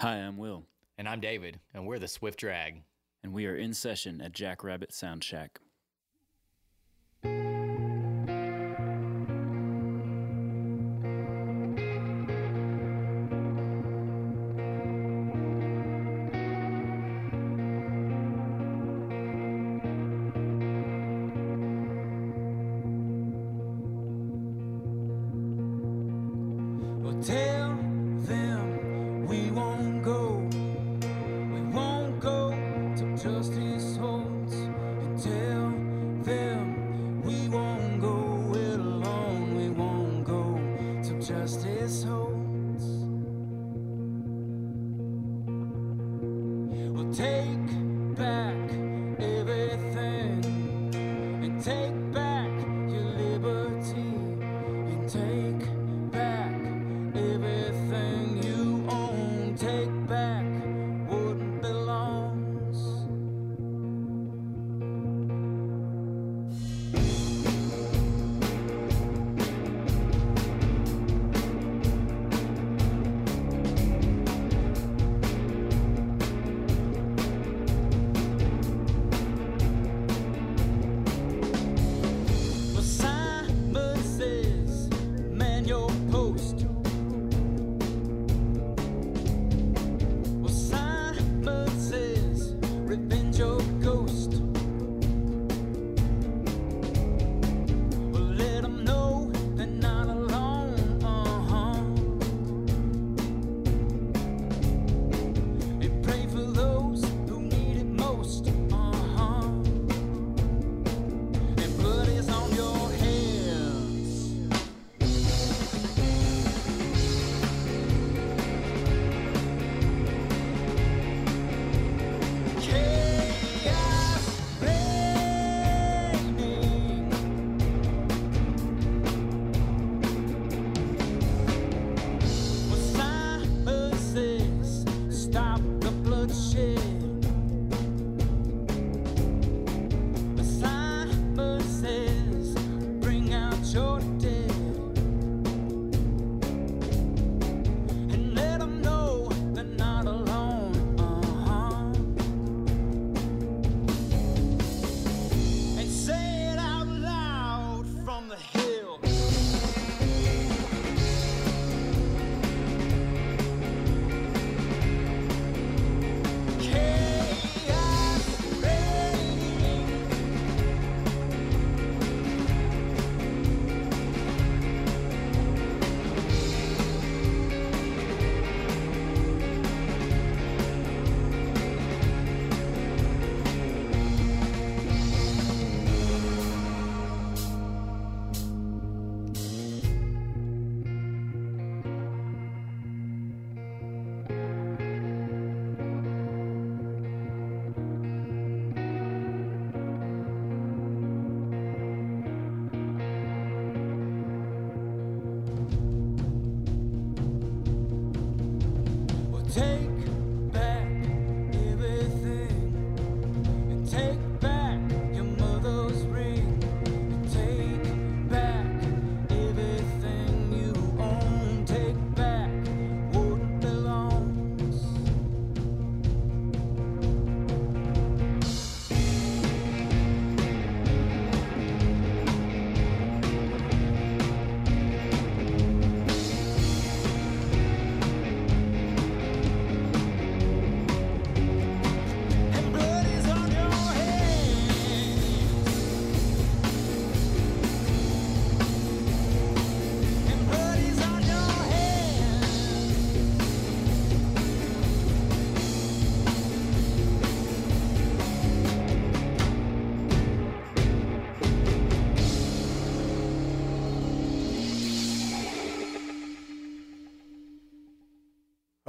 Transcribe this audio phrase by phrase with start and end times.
[0.00, 0.66] Hi, I'm Will,
[0.98, 2.82] And I'm David, and we're the Swift Drag.
[3.22, 5.58] and we are in session at Jackrabbit Sound Shack.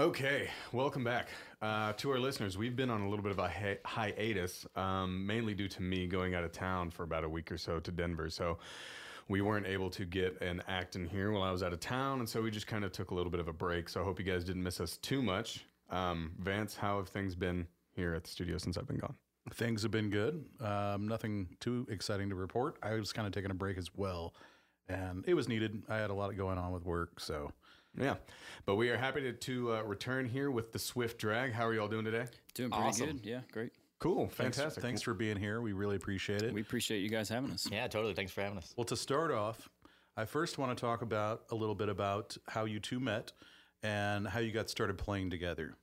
[0.08, 1.28] Okay, welcome back
[1.62, 2.58] uh, to our listeners.
[2.58, 6.08] We've been on a little bit of a hi- hiatus, um, mainly due to me
[6.08, 8.30] going out of town for about a week or so to Denver.
[8.30, 8.58] So
[9.28, 12.20] we weren't able to get an act in here while I was out of town,
[12.20, 13.90] and so we just kind of took a little bit of a break.
[13.90, 15.66] So I hope you guys didn't miss us too much.
[15.90, 19.16] Um, Vance, how have things been here at the studio since I've been gone?
[19.56, 20.46] Things have been good.
[20.62, 22.78] Um, nothing too exciting to report.
[22.82, 24.36] I was kind of taking a break as well,
[24.88, 25.84] and it was needed.
[25.90, 27.52] I had a lot going on with work, so
[28.00, 28.16] Yeah,
[28.66, 31.52] but we are happy to, to uh, return here with the Swift Drag.
[31.52, 32.26] How are y'all doing today?
[32.54, 33.06] Doing pretty Awesome.
[33.08, 33.26] good.
[33.26, 33.72] Yeah, great.
[34.00, 34.84] Cool, Thanks, fantastic.
[34.84, 35.60] thanks for being here.
[35.62, 36.54] We really appreciate it.
[36.54, 37.68] We appreciate you guys having us.
[37.72, 38.14] Yeah, totally.
[38.14, 38.72] Thanks for having us.
[38.78, 39.68] well, to start off,
[40.16, 43.32] I first want to talk about a little bit about how you two met
[43.82, 45.74] and how you got started playing together.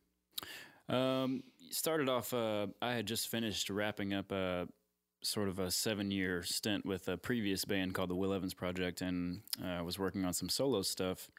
[0.88, 2.32] Um, started off.
[2.32, 4.68] Uh, I had just finished wrapping up a
[5.22, 9.40] sort of a seven-year stint with a previous band called the Will Evans Project, and
[9.64, 11.30] uh, was working on some solo stuff.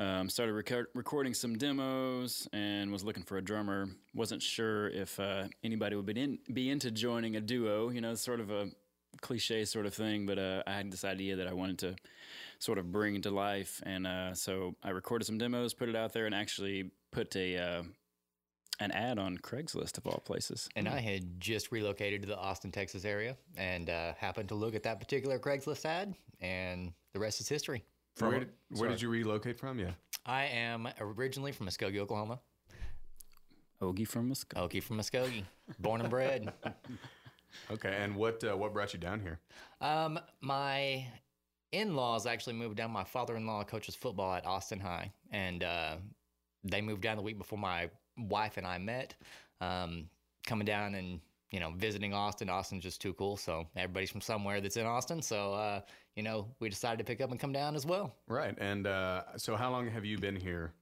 [0.00, 3.86] Um, started record- recording some demos and was looking for a drummer.
[4.14, 7.90] wasn't sure if uh, anybody would be in, be into joining a duo.
[7.90, 8.70] You know, sort of a
[9.20, 11.96] cliche sort of thing, but uh, I had this idea that I wanted to
[12.60, 16.14] sort of bring to life, and uh, so I recorded some demos, put it out
[16.14, 17.82] there, and actually put a uh,
[18.80, 20.70] an ad on Craigslist of all places.
[20.76, 24.74] And I had just relocated to the Austin, Texas area and uh, happened to look
[24.74, 27.84] at that particular Craigslist ad, and the rest is history.
[28.28, 29.78] Where did, where did you relocate from?
[29.78, 29.92] Yeah.
[30.26, 32.40] I am originally from Muskogee, Oklahoma.
[33.80, 34.68] Ogie from Moscow.
[34.68, 35.44] Okie from Muskogee,
[35.78, 36.52] born and bred.
[37.70, 39.40] Okay, and what uh, what brought you down here?
[39.80, 41.04] Um, my
[41.72, 42.92] in-laws actually moved down.
[42.92, 45.96] My father-in-law coaches football at Austin High, and uh,
[46.62, 49.14] they moved down the week before my wife and I met.
[49.60, 50.08] Um,
[50.46, 51.20] coming down and
[51.50, 52.48] you know visiting Austin.
[52.48, 53.36] Austin's just too cool.
[53.36, 55.22] So everybody's from somewhere that's in Austin.
[55.22, 55.80] So uh,
[56.16, 58.14] you know we decided to pick up and come down as well.
[58.28, 60.72] Right, and uh, so how long have you been here?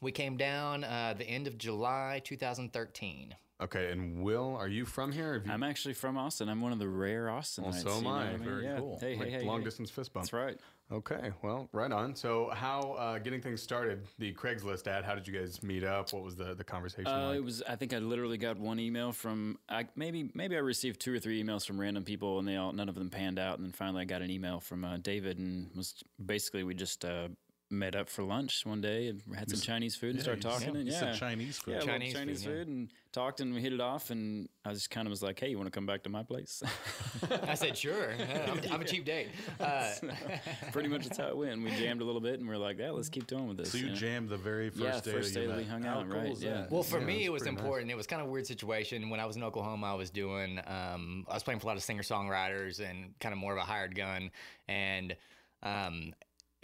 [0.00, 3.34] We came down uh, the end of July 2013.
[3.60, 5.40] Okay, and Will, are you from here?
[5.46, 6.48] You, I'm actually from Austin.
[6.48, 7.62] I'm one of the rare Austinites.
[7.62, 8.30] well, so am know I.
[8.32, 8.38] mean?
[8.44, 8.78] Very Yeah.
[8.78, 8.98] cool.
[9.00, 9.64] Hey, like hey, hey, long hey.
[9.64, 10.24] distance fist bump.
[10.24, 10.58] That's right.
[10.92, 12.14] Okay, well, right on.
[12.16, 14.06] So, how uh, getting things started?
[14.18, 15.04] The Craigslist ad.
[15.04, 16.12] How did you guys meet up?
[16.12, 17.36] What was the the conversation Uh, like?
[17.36, 17.62] it was.
[17.62, 19.56] I think I literally got one email from.
[19.68, 22.72] I, maybe maybe I received two or three emails from random people, and they all
[22.72, 23.56] none of them panned out.
[23.58, 27.04] And then finally, I got an email from uh, David, and was basically we just
[27.04, 27.28] uh,
[27.74, 30.76] met up for lunch one day and had some Chinese food and started talking.
[30.76, 31.72] and yeah, Chinese food.
[31.74, 34.10] Yeah, Chinese, Chinese Chinese food, food, and talked and we hit it off.
[34.10, 36.22] And I just kind of was like, "Hey, you want to come back to my
[36.22, 36.62] place?"
[37.42, 38.12] I said, sure.
[38.18, 39.28] Yeah, I'm, I'm a cheap date.
[39.60, 39.92] Uh,
[40.72, 41.62] Pretty much that's how it went.
[41.62, 43.72] We jammed a little bit, and we are like, "Yeah, let's keep doing with this."
[43.72, 43.94] So you know?
[43.94, 46.66] jammed the very first Yeah, day first day that we hung out, cool right, yeah.
[46.70, 47.62] Well, for Yeah, me, that's it was pretty nice.
[47.64, 47.90] important.
[47.90, 49.10] It was kind of a weird situation.
[49.10, 51.76] When I was in Oklahoma, I was doing, um, I was playing for a lot
[51.76, 54.30] of singer songwriters and kind of more of a hired gun.
[54.68, 55.16] And
[55.62, 56.14] um,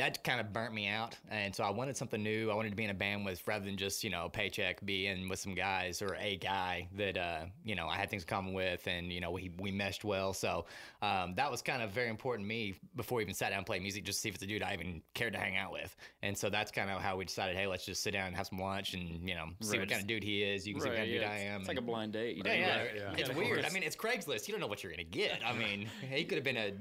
[0.01, 1.15] that kind of burnt me out.
[1.31, 2.51] And so I wanted something new.
[2.51, 5.29] I wanted to be in a band with, rather than just, you know, paycheck, being
[5.29, 8.55] with some guys or a guy that, uh, you know, I had things in common
[8.55, 10.33] with and, you know, we, we meshed well.
[10.33, 10.65] So
[11.03, 13.67] um, that was kind of very important to me before we even sat down and
[13.67, 15.71] played music, just to see if it's a dude I even cared to hang out
[15.71, 15.95] with.
[16.23, 18.47] And so that's kind of how we decided, hey, let's just sit down and have
[18.47, 19.81] some lunch and, you know, see Right.
[19.81, 20.67] what kind of dude he is.
[20.67, 21.61] You can see what kind of dude I am.
[21.61, 22.37] It's like a blind date.
[22.37, 23.15] You yeah, know, yeah, yeah.
[23.19, 23.65] it's Yeah, weird.
[23.67, 24.49] I mean, it's Craigslist.
[24.49, 25.41] You don't know what you're gonna get.
[25.45, 26.73] I mean, he could have been a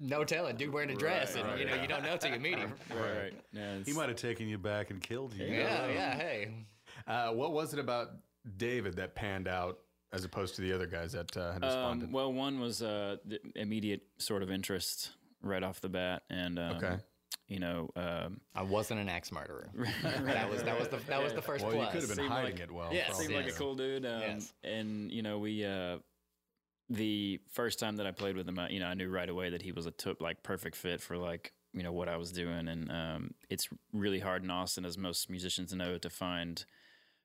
[0.00, 1.82] no telling dude wearing a dress, Right, and right, you know yeah.
[1.82, 2.72] you don't know till you meet him.
[2.90, 3.34] Right, right.
[3.52, 5.46] Yeah, He might have taken you back and killed you.
[5.46, 6.14] Yeah, yeah.
[6.16, 6.54] Hey,
[7.06, 8.08] Uh, what was it about
[8.56, 9.78] David that panned out
[10.12, 12.06] as opposed to the other guys that uh, had responded?
[12.06, 15.10] Um, well, one was uh, the immediate sort of interest
[15.42, 16.96] right off the bat, and um, Okay.
[17.46, 19.68] you know, um, I wasn't an axe murderer.
[20.02, 22.28] that was that was the that was the first well, you could have been seemed
[22.30, 22.92] hiding like- it well.
[22.92, 23.26] Yes, probably.
[23.26, 24.06] seemed like a cool dude.
[24.06, 24.52] Um, Yes.
[24.64, 25.98] And you know, we uh,
[26.90, 29.50] the first time that I played with him, I, you know, I knew right away
[29.50, 32.32] that he was a took like perfect fit for like you know what I was
[32.32, 36.64] doing, and um, it's really hard in Austin, as most musicians know, to find.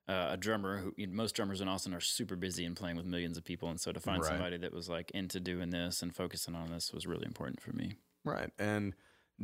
[0.06, 2.98] Uh, a drummer who you know, most drummers in Austin are super busy and playing
[2.98, 4.28] with millions of people, and so to find Right.
[4.32, 7.72] somebody that was like into doing this and focusing on this was really important for
[7.72, 7.96] me.
[8.26, 8.50] Right.
[8.60, 8.96] And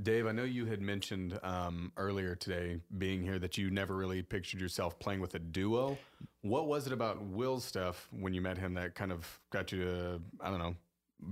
[0.01, 4.21] Dave, I know you had mentioned um, earlier today being here that you never really
[4.21, 5.97] pictured yourself playing with a duo.
[6.41, 9.83] What was it about Will's stuff when you met him that kind of got you
[9.83, 10.75] to, I don't know,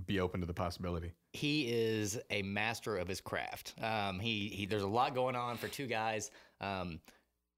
[0.06, 1.12] be open to the possibility?
[1.34, 3.76] he is a master of his craft.
[3.80, 6.32] Um, he, he there's a lot going on for two guys.
[6.60, 7.00] Um,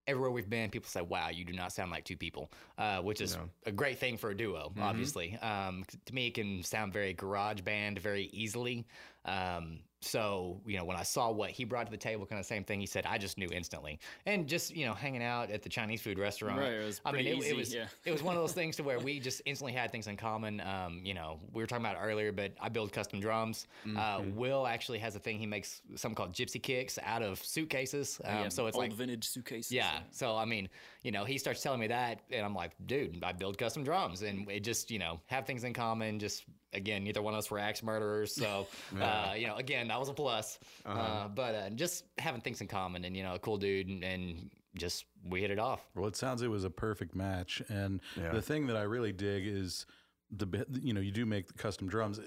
[0.06, 3.22] everywhere we've been, people say, "Wow, you do not sound like two people," uh, which
[3.22, 3.44] is Yeah.
[3.68, 4.74] a great thing for a duo.
[4.82, 8.86] Obviously, um, to me, it can sound very garage band very easily.
[9.24, 12.46] Um, so you know, when I saw what he brought to the table, kind of
[12.46, 12.80] same thing.
[12.80, 16.02] He said, I just knew instantly, and just you know, hanging out at the Chinese
[16.02, 16.60] food restaurant.
[16.60, 17.88] Right, it was I mean, it, it was yeah.
[18.06, 20.62] it was one of those things to where we just instantly had things in common.
[20.62, 23.68] Um, you know, we were talking about earlier, but I build custom drums.
[23.98, 25.38] Uh, Will actually has a thing.
[25.38, 28.22] He makes something called gypsy kicks out of suitcases.
[28.24, 29.72] Um, Yeah, so it's old like vintage suitcases.
[29.72, 30.00] yeah.
[30.12, 30.70] So I mean,
[31.04, 34.22] you know, he starts telling me that, and I'm like, dude, I build custom drums,
[34.22, 36.20] and it just, you know, have things in common.
[36.20, 38.68] Just again, neither one of us were axe murderers, so
[39.02, 40.60] uh, you know, again, that was a plus.
[40.86, 44.04] uh but uh, just having things in common, and you know, a cool dude, and,
[44.04, 45.82] and just we hit it off.
[45.96, 48.32] Well, it sounds it was a perfect match, and Yeah.
[48.32, 49.86] the thing that I really dig is
[50.32, 52.20] the bit- you know you do make the custom drums.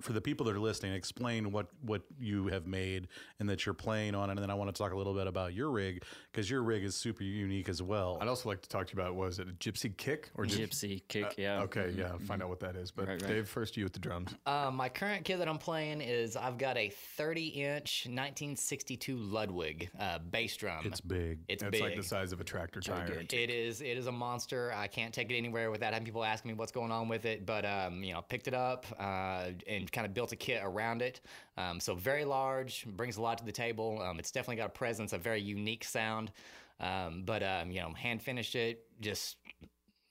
[0.00, 3.08] For the people that are listening, explain what what you have made
[3.40, 5.54] and that you're playing on, and then I want to talk a little bit about
[5.54, 6.02] your rig
[6.32, 8.18] because your rig is super unique as well.
[8.20, 10.68] I'd also like to talk to you about was it a gypsy kick or gyp-
[10.70, 11.62] Gypsy kick, yeah.
[11.62, 12.90] Okay, yeah, find out what that is.
[12.90, 13.30] But Right, right.
[13.30, 14.34] Dave, first you with the drums.
[14.46, 19.90] Um, my current kit that I'm playing is I've got a 30 inch 1962 Ludwig
[19.98, 20.84] uh, bass drum.
[20.84, 21.38] it's big.
[21.48, 21.82] It's It's big.
[21.82, 23.06] like the size of a tractor tire.
[23.08, 23.32] Gigantic.
[23.38, 23.80] It is.
[23.80, 24.72] It is a monster.
[24.74, 27.44] I can't take it anywhere without having people ask me what's going on with it.
[27.46, 29.46] But um, you know, picked it up uh,
[29.88, 31.20] and kind of built a kit around it.
[31.56, 34.00] Um, so very large, brings a lot to the table.
[34.02, 36.30] Um, it's definitely got a presence, a very unique sound.
[36.80, 38.84] Um, but um, you know, hand finished it.
[39.00, 39.36] Just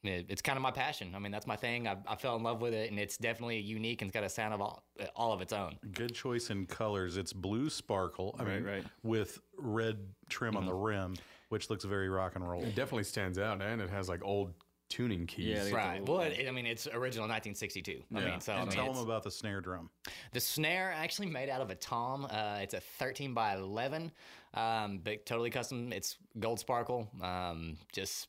[0.04, 1.14] it, it's kind of my passion.
[1.16, 1.88] I mean, that's my thing.
[1.88, 4.30] I, I fell in love with it, and it's definitely unique and it's got a
[4.30, 4.84] sound of all,
[5.16, 5.78] all of its own.
[5.94, 7.18] Good choice in colors.
[7.18, 8.36] It's blue sparkle.
[8.40, 8.84] I mean, right.
[9.04, 9.98] with red
[10.30, 10.84] trim on the Mm-hmm.
[10.84, 11.16] rim,
[11.50, 12.64] which looks very rock and roll.
[12.64, 14.54] It definitely stands out, and it has like old
[14.90, 15.46] tuning keys.
[15.46, 16.08] Yeah, they got the Right.
[16.08, 18.04] Well, it, I mean, it's original 1962.
[18.16, 19.90] I mean, so I And mean, tell it's- them about the snare drum.
[20.32, 22.26] The snare actually made out of a tom.
[22.30, 24.12] Uh, it's a 13 by 11,
[24.54, 25.92] um, but totally custom.
[25.94, 27.08] It's gold sparkle.
[27.22, 28.28] Um, just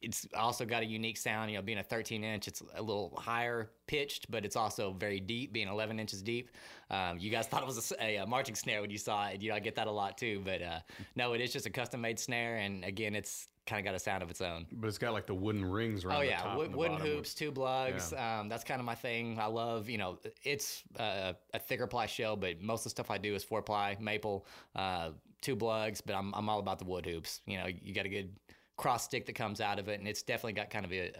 [0.00, 1.50] it's also got a unique sound.
[1.50, 5.20] You know, being a 13 inch, it's a little higher pitched, but it's also very
[5.20, 6.50] deep, being 11 inches deep.
[6.90, 9.40] Um, you guys thought it was a, uh, marching snare when you saw it.
[9.42, 10.42] You know, I get that a lot too.
[10.44, 10.80] But uh,
[11.16, 13.98] no, it is just a custom made snare, and again, it's kind of got a
[13.98, 14.66] sound of its own.
[14.72, 17.06] But it's got like the wooden rings around Oh the yeah, top Wo- wooden bottom.
[17.06, 18.12] hoops, tube lugs.
[18.12, 19.38] Um, that's kind of my thing.
[19.38, 23.10] I love, you know, it's uh, a thicker ply shell, but most of the stuff
[23.10, 26.00] I do is four ply maple, uh, tube lugs.
[26.00, 27.40] But I'm I'm all about the wood hoops.
[27.46, 28.36] You know, you got a good
[28.76, 31.10] cross stick that comes out of it, and it's definitely got kind of a,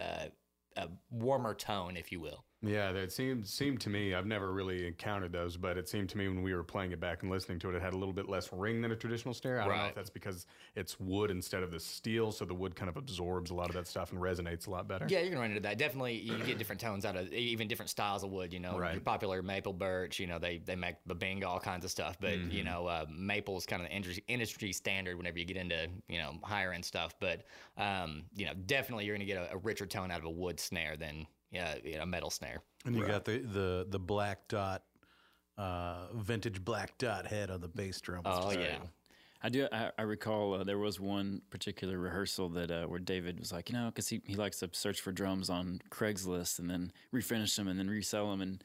[0.77, 2.43] a, a warmer tone, if you will.
[2.61, 4.13] Yeah, that seemed seemed to me.
[4.15, 6.99] I've never really encountered those, but it seemed to me when we were playing it
[6.99, 9.33] back and listening to it, it had a little bit less ring than a traditional
[9.35, 9.61] snare.
[9.61, 12.75] I don't know if that's because it's wood instead of the steel, so the wood
[12.75, 15.07] kind of absorbs a lot of that stuff and resonates a lot better.
[15.07, 15.77] Yeah, you're gonna run into that.
[15.77, 18.51] Definitely, you get different tones out of even different styles of wood.
[18.53, 19.03] You know, Right.
[19.03, 20.19] popular maple birch.
[20.19, 22.17] You know, they they make bubinga, all kinds of stuff.
[22.19, 22.63] But you Mm-hmm.
[22.63, 26.17] know, uh, maple is kind of the industry, industry standard whenever you get into you
[26.17, 27.19] know higher end stuff.
[27.19, 27.45] But
[27.77, 30.59] um, you know, definitely you're gonna get a, a richer tone out of a wood
[30.59, 32.61] snare than yeah, you know, a metal snare.
[32.85, 34.83] And you got the, the the black dot,
[35.57, 38.21] uh, vintage black dot head on the bass drum.
[38.25, 38.77] Oh yeah.
[39.41, 39.67] I do.
[39.71, 43.69] I, I recall uh, there was one particular rehearsal that uh, where David was like,
[43.69, 47.55] you know, because he, he likes to search for drums on Craigslist and then refinish
[47.55, 48.41] them and then resell them.
[48.41, 48.63] And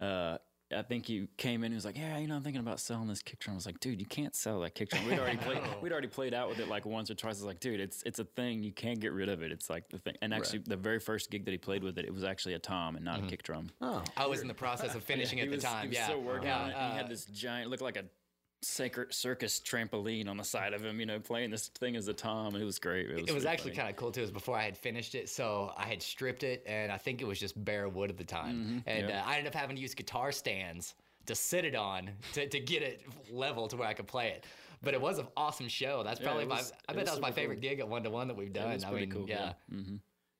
[0.00, 0.38] uh,
[0.74, 3.08] I think he came in and was like, yeah, you know, I'm thinking about selling
[3.08, 3.54] this kick drum.
[3.54, 5.06] I was like, dude, you can't sell that kick drum.
[5.06, 5.58] We'd already played.
[5.82, 7.36] We'd already played out with it like once or twice.
[7.36, 8.62] I was like, dude, it's it's a thing.
[8.62, 9.52] You can't get rid of it.
[9.52, 10.14] It's like the thing.
[10.22, 12.58] And actually, the very first gig that he played with it, it was actually a
[12.58, 13.70] tom and not a kick drum.
[13.80, 15.82] Oh, I was in the process of finishing he at was, the time.
[15.82, 16.58] He was yeah, still working yeah.
[16.58, 16.74] on it.
[16.76, 18.23] and he uh, had this giant, looked like a sacred
[18.64, 21.00] circus trampoline on the side of him.
[21.00, 22.56] You know, playing this thing as a tom.
[22.56, 23.10] It was great.
[23.10, 24.20] It was, It was actually kind of cool too.
[24.20, 27.20] It was before I had finished it, so I had stripped it, and I think
[27.20, 28.82] it was just bare wood at the time.
[28.86, 29.22] and yeah.
[29.22, 30.94] uh, I ended up having to use guitar stands
[31.26, 34.44] to sit it on to, to get it level to where I could play it.
[34.82, 36.02] But it was an awesome show.
[36.02, 36.56] That's Yeah, probably my.
[36.88, 37.70] I bet was that was my favorite cool.
[37.70, 38.72] gig at one to one that we've done.
[38.74, 39.52] was I pretty mean, cool, yeah.
[39.70, 39.78] yeah.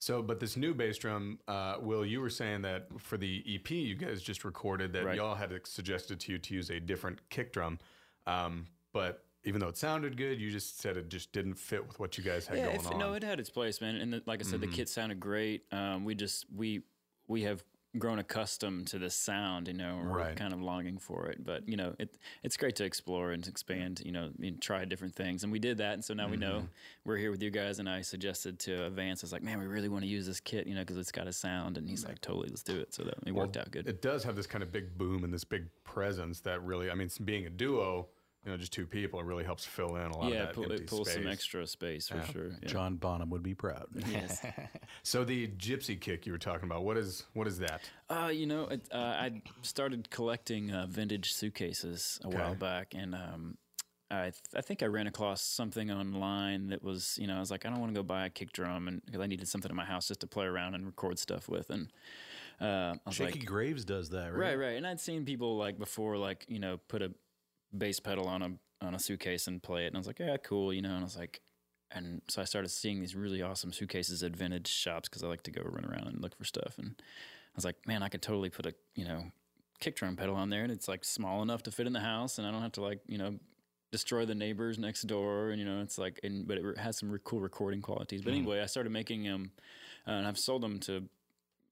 [0.01, 3.71] So, but this new bass drum, uh, Will, you were saying that for the EP
[3.71, 5.17] you guys just recorded, that Right.
[5.17, 7.79] y'all had suggested to you to use a different kick drum,
[8.27, 12.01] um, but even though it sounded good, you just said it just didn't fit with
[12.01, 12.93] what you guys had Yeah, going if, on.
[12.93, 13.01] Mm-hmm.
[13.01, 13.97] no, it had its place, man.
[13.97, 15.65] And the, like I said, the kit sounded great.
[15.71, 16.83] Um, we just we
[17.29, 17.63] we have
[17.99, 20.01] grown accustomed to this sound, you know.
[20.03, 20.37] We're Right.
[20.37, 24.03] kind of longing for it, but you know, it it's great to explore and expand.
[24.05, 25.95] You know, and try different things, and we did that.
[25.95, 26.67] And so now we know Mm-hmm.
[27.05, 27.79] we're here with you guys.
[27.79, 30.41] And I suggested to Vance, I was like, man, we really want to use this
[30.41, 31.77] kit, you know, because it's got a sound.
[31.79, 32.95] And he's like, totally, let's do it.
[32.95, 33.87] So that it worked out good.
[33.89, 36.95] It does have this kind of big boom and this big presence that really, I
[36.95, 38.09] mean, being a duo,
[38.45, 40.55] you know, just two people, it really helps fill in a lot yeah, of that
[40.55, 42.51] pull, empty it pulls some extra space for sure.
[42.63, 42.69] Yeah.
[42.69, 43.87] John Bonham would be proud.
[44.07, 44.45] Yes.
[45.03, 47.81] So the gypsy kick you were talking about, what is what is that?
[48.09, 53.15] Uh, you know, it, uh, I started collecting uh, vintage suitcases a while back, and
[53.15, 53.59] um,
[54.11, 57.51] I, th- I think I ran across something online that was, you know, I was
[57.51, 59.71] like, I don't want to go buy a kick drum, and because I needed something
[59.71, 61.89] in my house just to play around and record stuff with, and
[62.61, 64.39] uh, I was Shakey like, Graves does that, right?
[64.39, 67.13] right, right, and I'd seen people like before, like you know, put a
[67.77, 68.51] bass pedal on a
[68.85, 71.01] on a suitcase and play it, and I was like, yeah, cool, you know, and
[71.01, 71.41] I was like.
[71.91, 75.43] And so I started seeing these really awesome suitcases at vintage shops because I like
[75.43, 76.75] to go run around and look for stuff.
[76.77, 79.27] And I was like, man, I could totally put a you know
[79.79, 82.39] kick drum pedal on there, and it's like small enough to fit in the house,
[82.39, 83.39] and I don't have to like you know
[83.95, 87.17] destroy the neighbors next door, and you know it's like, and but it has some
[87.23, 88.23] cool recording qualities.
[88.23, 89.53] But anyway, I started making them,
[90.07, 91.05] uh, and I've sold them to.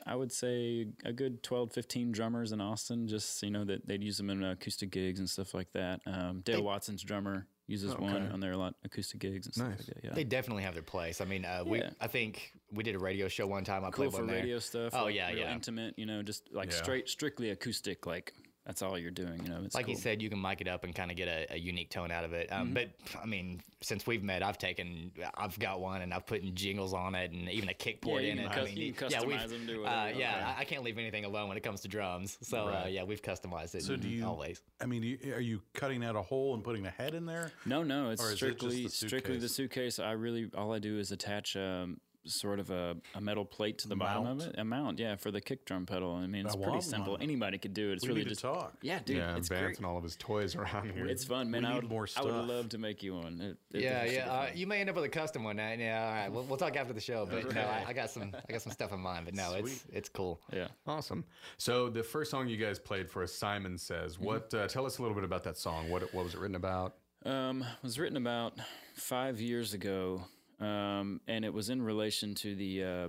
[0.07, 4.03] I would say a good 12, 15 drummers in Austin, just, you know, that they'd
[4.03, 6.01] use them in acoustic gigs and stuff like that.
[6.07, 9.79] Um, Dale Watson's drummer, uses one on their a lot acoustic gigs and stuff Nice.
[9.79, 10.05] like that.
[10.05, 11.21] Yeah, They definitely have their place.
[11.21, 11.91] I mean, uh, we Yeah.
[12.01, 13.85] I think we did a radio show one time.
[13.85, 14.37] I cool played for one there.
[14.43, 14.93] radio stuff.
[14.95, 15.53] Oh like, yeah, yeah.
[15.55, 15.95] intimate.
[15.97, 16.77] You know, just like Yeah.
[16.77, 18.05] straight, strictly acoustic.
[18.05, 19.43] Like that's all you're doing.
[19.45, 20.03] You know, it's like you cool.
[20.03, 22.23] said, you can mic it up and kind of get a, a unique tone out
[22.25, 22.49] of it.
[22.49, 22.63] Mm-hmm.
[22.63, 22.91] Um, But
[23.21, 26.95] I mean, since we've met, I've taken, I've got one, and I've put in jingles
[26.95, 28.53] on it, and even a kick port you in can it.
[28.53, 30.45] cus- I mean, you can yeah, we've- customize them, do Uh, yeah, Okay.
[30.45, 32.39] I, I can't leave anything alone when it comes to drums.
[32.43, 33.83] So uh, yeah, we've customized it.
[33.83, 34.63] So do you always?
[34.81, 37.51] I mean, you, are you cutting out a hole and putting a head in there?
[37.67, 39.99] No, no, it's Or is it strictly the strictly the suitcase.
[39.99, 43.89] I really all I do is attach um, sort of a, a metal plate to
[43.89, 46.15] the bottom of it, a mount, yeah, for the kick drum pedal.
[46.15, 47.13] I mean, it's I pretty simple.
[47.15, 47.23] one.
[47.23, 47.95] Anybody could do it.
[47.95, 48.75] It's We really need to just talk.
[48.83, 49.17] yeah, dude.
[49.17, 49.77] yeah, it's Vance great.
[49.79, 51.07] and all of his toys around here.
[51.07, 51.63] It's fun, man.
[51.63, 53.41] We I would, more I would love to make you one.
[53.73, 54.31] It, it- Yeah, it's yeah.
[54.33, 55.59] Uh, you may end up with a custom one.
[55.59, 56.29] Uh, yeah, all right.
[56.33, 57.27] We'll, we'll talk after the show.
[57.29, 59.25] But no, I, I got some, I got some stuff in mind.
[59.25, 60.41] But no, it's it's cool.
[60.53, 60.69] yeah.
[60.87, 61.25] awesome.
[61.59, 64.15] So the first song you guys played for us, Simon Says.
[64.15, 64.25] Mm-hmm.
[64.25, 64.55] What?
[64.55, 65.91] Uh, tell us a little bit about that song.
[65.91, 66.03] What?
[66.15, 66.95] What was it written about?
[67.25, 68.59] Um, it was written about
[68.95, 70.25] five years ago,
[70.63, 73.09] um, and it was in relation to the uh,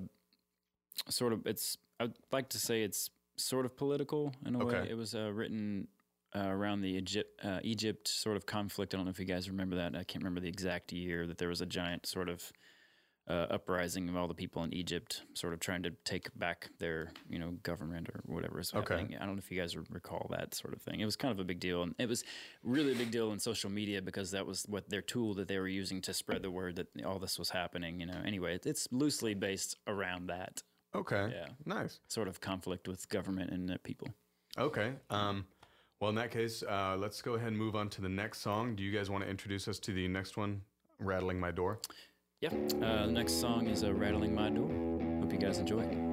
[1.09, 1.45] sort of.
[1.45, 4.73] It's I'd like to say it's sort of political in a way.
[4.89, 5.87] It was uh, written
[6.35, 8.93] uh, around the Egypt uh, Egypt sort of conflict.
[8.93, 9.95] I don't know if you guys remember that.
[9.95, 12.51] I can't remember the exact year that there was a giant sort of.
[13.25, 17.09] Uh, uprising of all the people in Egypt, sort of trying to take back their,
[17.29, 18.95] you know, government or whatever is Okay.
[18.97, 19.15] happening.
[19.17, 20.99] I don't know if you guys recall that sort of thing.
[20.99, 22.25] It was kind of a big deal, and it was
[22.63, 25.57] really a big deal in social media because that was what their tool that they
[25.57, 28.01] were using to spread the word that all this was happening.
[28.01, 30.61] You know, anyway, it's loosely based around that
[30.93, 31.31] Okay.
[31.33, 31.45] Yeah.
[31.65, 32.01] Nice.
[32.09, 34.09] sort of conflict with government and the people.
[34.57, 34.95] Okay.
[35.09, 35.45] Um,
[36.01, 38.75] well, in that case, uh, let's go ahead and move on to the next song.
[38.75, 40.61] Do you guys want to introduce us to the next one?
[40.99, 41.79] Rattling my door.
[42.43, 42.49] Yeah,
[42.81, 44.67] uh, the next song is uh, "Rattling My Door."
[45.21, 45.79] Hope you guys enjoy.
[45.79, 46.12] it.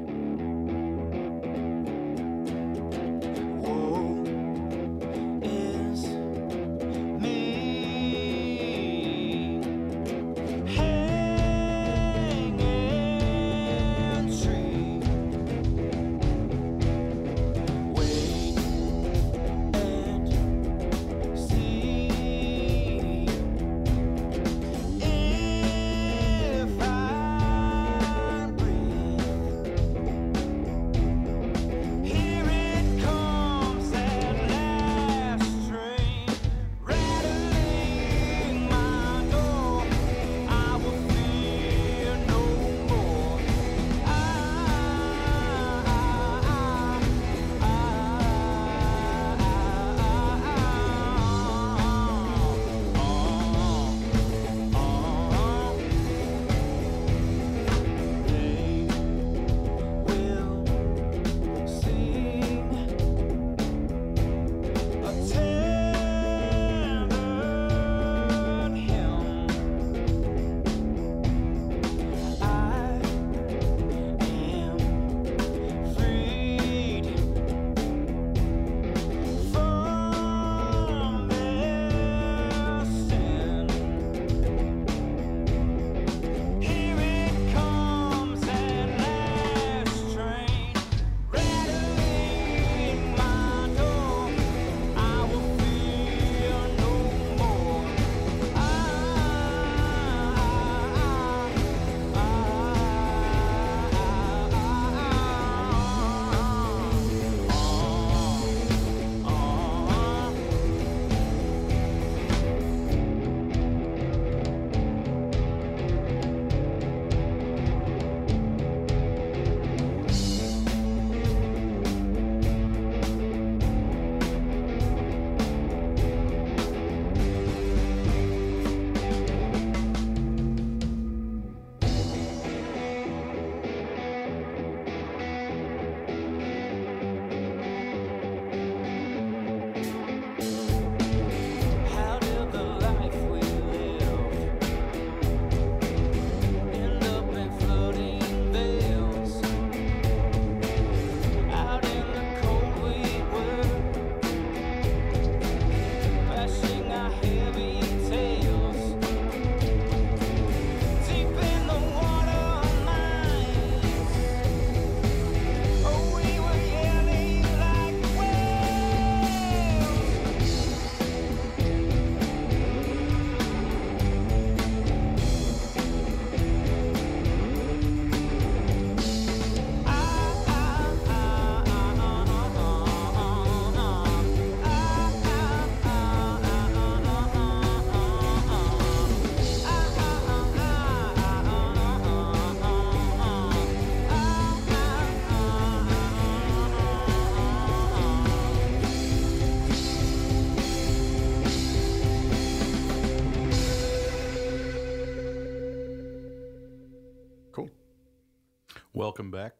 [209.11, 209.55] Welcome back.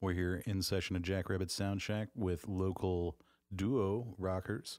[0.00, 3.18] We're here in session at Jackrabbit Sound Shack with local
[3.54, 4.78] duo rockers,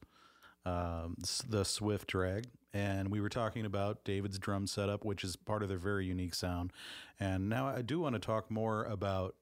[0.65, 1.15] um,
[1.47, 2.47] the Swift Drag.
[2.73, 6.33] And we were talking about David's drum setup, which is part of their very unique
[6.33, 6.73] sound.
[7.19, 9.35] And now I do want to talk more about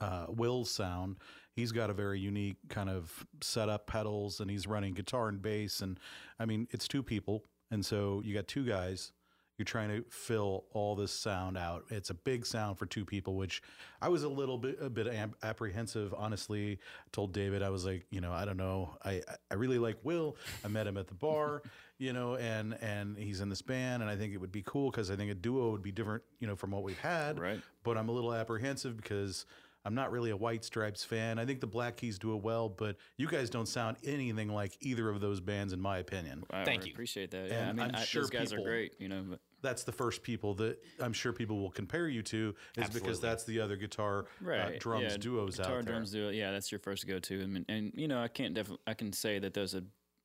[0.00, 1.18] uh, Will's sound.
[1.54, 5.82] He's got a very unique kind of setup, pedals, and he's running guitar and bass.
[5.82, 6.00] And
[6.40, 7.44] I mean, it's two people.
[7.70, 9.12] And so you got two guys
[9.56, 11.84] you're trying to fill all this sound out.
[11.90, 13.62] It's a big sound for two people, which
[14.00, 15.06] I was a little bit a bit
[15.42, 16.12] apprehensive.
[16.16, 18.96] Honestly, I told David I was like, you know, I don't know.
[19.04, 20.36] I I really like Will.
[20.64, 21.62] I met him at the bar,
[21.98, 24.90] you know, and and he's in this band, and I think it would be cool
[24.90, 27.38] because I think a duo would be different, you know, from what we've had.
[27.38, 27.60] Right.
[27.84, 29.46] But I'm a little apprehensive because.
[29.84, 31.38] I'm not really a White Stripes fan.
[31.38, 34.76] I think the Black Keys do it well, but you guys don't sound anything like
[34.80, 36.44] either of those bands, in my opinion.
[36.50, 36.94] I Thank re- you.
[36.94, 37.48] Appreciate that.
[37.50, 38.94] Yeah, And I mean, I'm I, sure those guys people- are great.
[38.98, 42.54] You know, but that's the first people that I'm sure people will compare you to
[42.76, 45.80] is because that's the other guitar uh, drums yeah, duos guitar out there.
[45.80, 46.30] Guitar drums duo.
[46.30, 47.40] Yeah, that's your first go to.
[47.40, 49.82] And, and you know, I can't definitely I can say that there's a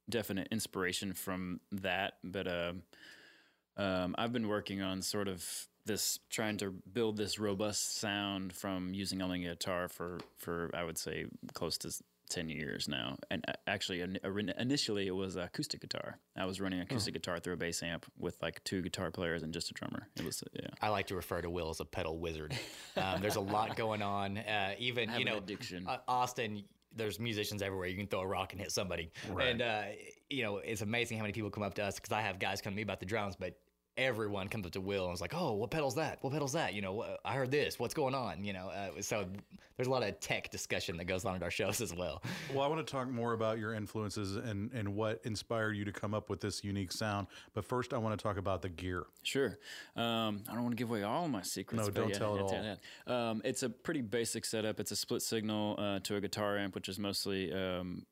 [0.09, 2.83] definite inspiration from that, but um,
[3.77, 8.93] um, I've been working on sort of this trying to build this robust sound from
[8.93, 11.91] using only a guitar for for I would say close to.
[12.29, 14.01] 10 years now and uh, actually
[14.59, 18.37] initially it was acoustic guitar i was running acoustic guitar through a bass amp with
[18.39, 21.41] like two guitar players and just a drummer it was yeah I like to refer
[21.41, 22.55] to Will as a pedal wizard.
[22.95, 24.37] Um, there's a lot going on.
[24.37, 25.87] Uh, even you know, addiction.
[25.87, 26.63] uh, Austin.
[26.95, 27.87] There's musicians everywhere.
[27.87, 29.11] You can throw a rock and hit somebody.
[29.41, 29.83] And uh,
[30.29, 32.61] you know, it's amazing how many people come up to us because I have guys
[32.61, 33.57] come to me about the drums, but
[33.99, 36.19] everyone comes up to Will and is like, "Oh, what pedal's that?
[36.21, 36.73] What pedal's that?
[36.73, 37.77] You know, I heard this.
[37.77, 38.43] What's going on?
[38.43, 39.25] You know." Uh, so
[39.79, 42.21] there's a lot of tech discussion that goes on at our shows as well.
[42.53, 45.91] Well, I want to talk more about your influences and, and what inspired you to
[45.93, 47.27] come up with this unique sound.
[47.53, 49.05] But first, I want to talk about the gear.
[49.23, 49.57] Sure.
[49.95, 51.79] Um, I don't want to give away all my secrets.
[51.79, 52.53] No, but don't yeah, tell it yeah, all.
[52.53, 52.75] yeah,
[53.07, 53.29] yeah.
[53.29, 54.79] Um, it's a pretty basic setup.
[54.79, 58.05] It's a split signal uh, to a guitar amp, which is mostly um,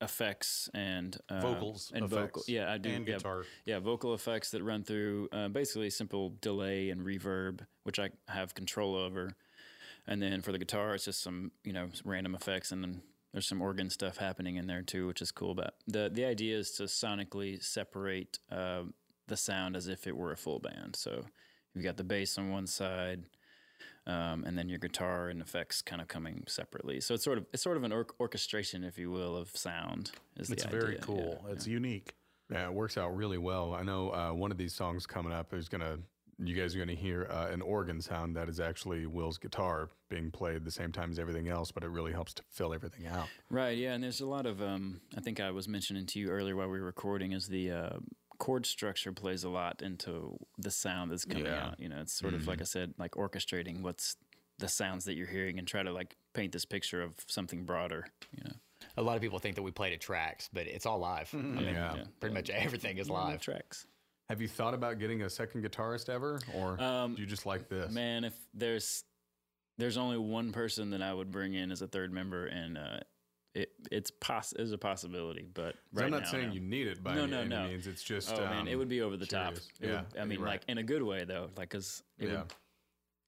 [0.00, 2.42] effects and uh, Vocals, and vocal.
[2.46, 2.90] Yeah, I do.
[2.90, 3.44] and yeah, guitar.
[3.64, 8.54] Yeah, vocal effects that run through uh, basically simple delay and reverb, which I have
[8.54, 9.36] control over.
[10.06, 13.02] And then for the guitar, it's just some you know some random effects, and then
[13.32, 15.54] there's some organ stuff happening in there too, which is cool.
[15.54, 18.82] But the the idea is to sonically separate uh,
[19.28, 20.96] the sound as if it were a full band.
[20.96, 21.24] So
[21.74, 23.24] you've got the bass on one side,
[24.06, 27.00] um, and then your guitar and effects kind of coming separately.
[27.00, 30.12] So it's sort of it's sort of an or- orchestration, if you will, of sound.
[30.36, 31.42] Is It's very idea, cool.
[31.46, 31.52] yeah.
[31.52, 32.14] It's unique.
[32.50, 33.74] Yeah, it works out really well.
[33.74, 35.98] I know uh, one of these songs coming up is gonna.
[36.42, 40.30] You guys are gonna hear uh, an organ sound that is actually Will's guitar being
[40.30, 43.28] played the same time as everything else, but it really helps to fill everything out.
[43.50, 46.30] Right, yeah, and there's a lot of um, I think I was mentioning to you
[46.30, 47.90] earlier while we were recording is the uh,
[48.40, 51.66] chord structure plays a lot into the sound that's coming Yeah.
[51.68, 51.78] out.
[51.78, 54.16] You know, it's sort of like I said, like orchestrating what's
[54.58, 58.06] the sounds that you're hearing and try to like paint this picture of something broader.
[58.36, 58.56] You know,
[58.96, 61.30] A lot of people think that we play at tracks, but it's all live.
[61.32, 62.04] I mean, Yeah.
[62.18, 63.40] pretty much everything is live.
[63.40, 63.86] tracks.
[64.28, 67.68] Have you thought about getting a second guitarist ever, or Um, do you just like
[67.68, 67.92] this?
[67.92, 69.04] Man, if there's
[69.78, 73.00] there's only one person that I would bring in as a third member, and uh,
[73.54, 76.54] it it's poss is a possibility, but right I'm not now, saying no.
[76.54, 77.68] you need it by No, any, no, no.
[77.68, 77.86] means.
[77.86, 79.54] It's just Oh man, it um, would be over the top.
[79.54, 79.68] curious.
[79.80, 80.50] It would- Yeah, I mean, right.
[80.52, 82.38] like in a good way though, like because it Yeah.
[82.42, 82.52] would.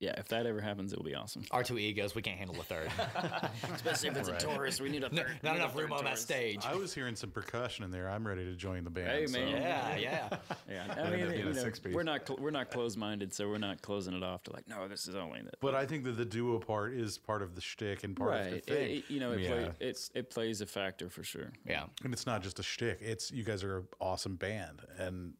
[0.03, 1.45] Yeah, if that ever happens, it will be awesome.
[1.53, 2.91] Our two egos, we can't handle a third.
[3.73, 5.39] Especially if it's a Taurus, we need a third.
[5.45, 6.59] Not enough room on that stage.
[6.67, 8.11] I was hearing some percussion in there.
[8.11, 9.07] I'm ready to join the band.
[9.09, 9.63] Hey, so- man.
[9.63, 10.37] Yeah, yeah.
[10.69, 13.83] Yeah, I mean, you know, we're not cl- we're not closed minded, so we're not
[13.83, 15.57] closing it off to like, no, this is only that.
[15.61, 18.45] But I think that the duo part is part of the shtick and part of
[18.53, 18.75] the thing.
[18.77, 19.49] it, it- you know, it, Yeah.
[19.51, 21.53] play, it's it plays a factor for sure.
[21.67, 21.85] Yeah.
[22.05, 22.99] and it's not just a shtick.
[23.03, 25.35] It's you guys are an awesome band, and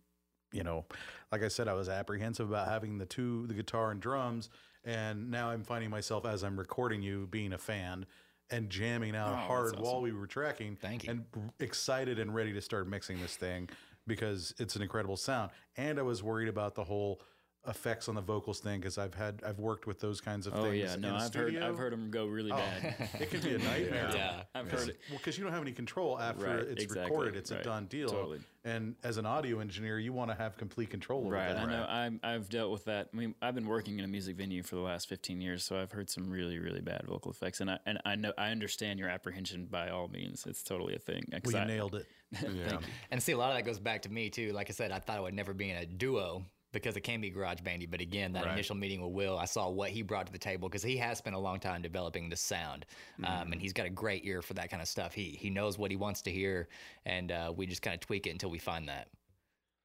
[0.53, 0.85] you know,
[1.31, 4.51] like I said, I was apprehensive about having the two, the guitar and drums,
[4.85, 8.07] and now I'm finding myself as I'm recording you being a fan
[8.51, 9.83] and jamming out Oh, hard awesome.
[9.83, 10.77] while we were tracking.
[10.77, 11.11] Thank you.
[11.11, 11.25] And
[11.59, 13.69] excited and ready to start mixing this thing
[14.07, 15.51] because it's an incredible sound.
[15.77, 17.23] And I was worried about the whole
[17.69, 20.65] effects on the vocals thing because I've had I've worked with those kinds of Oh
[20.65, 20.79] things.
[20.83, 21.57] yeah, in no, a I've heard.
[21.57, 22.57] I've heard them go really oh.
[22.57, 23.09] bad.
[23.21, 24.11] It can be a nightmare.
[24.15, 24.43] Yeah.
[24.55, 24.99] I've heard it.
[25.09, 27.65] Well, because you don't have any control after Right, it's exactly, recorded, it's right, a
[27.65, 28.09] done deal.
[28.09, 28.41] totally.
[28.65, 31.57] And as an audio engineer, you want to have complete control over Right, that.
[31.57, 31.85] I know.
[31.89, 33.09] I'm, I've dealt with that.
[33.13, 35.79] I mean, I've been working in a music venue for the last 15 years, so
[35.81, 38.99] I've heard some really, really bad vocal effects, and I and I know I understand
[38.99, 40.45] your apprehension by all means.
[40.47, 41.25] It's totally a thing.
[41.31, 42.07] 'Cause Well, you I- nailed it.
[42.55, 42.79] Yeah.
[43.11, 44.53] And see, a lot of that goes back to me too.
[44.53, 47.21] Like I said, I thought I would never be in a duo because it can
[47.21, 47.87] be garage bandy.
[47.87, 48.53] But again, that Right.
[48.55, 51.19] initial meeting with Will, I saw what he brought to the table because he has
[51.19, 52.87] spent a long time developing the sound,
[53.25, 55.13] um, and he's got a great ear for that kind of stuff.
[55.15, 56.69] He he knows what he wants to hear,
[57.05, 59.09] and uh, we just kind of tweak it until we find that.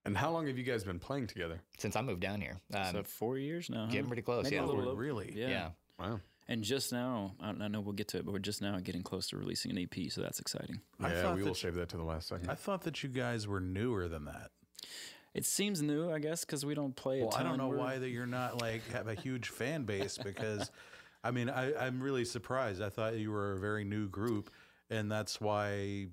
[0.06, 1.60] And how long have you guys been playing together?
[1.78, 3.86] Since I moved down here, um, so four years now.
[3.86, 3.92] huh?
[3.92, 4.46] getting pretty close.
[4.46, 5.34] Maybe yeah, a little really?
[5.36, 5.50] Yeah.
[5.50, 5.70] yeah.
[6.00, 6.22] Wow.
[6.48, 9.02] and just now, I, I know we'll get to it, but we're just now getting
[9.04, 10.80] close to releasing an EP, so that's exciting.
[11.02, 12.50] Yeah, we will you- save that to the last second.
[12.50, 14.52] I thought that you guys were newer than that.
[15.38, 17.22] It seems new, I guess, because we don't play.
[17.22, 20.18] Well, I don't know We're- why that you're not like have a huge fan base
[20.18, 20.72] because,
[21.24, 22.82] I mean, I, I'm really surprised.
[22.82, 24.50] I thought you were a very new group,
[24.90, 26.08] and that's why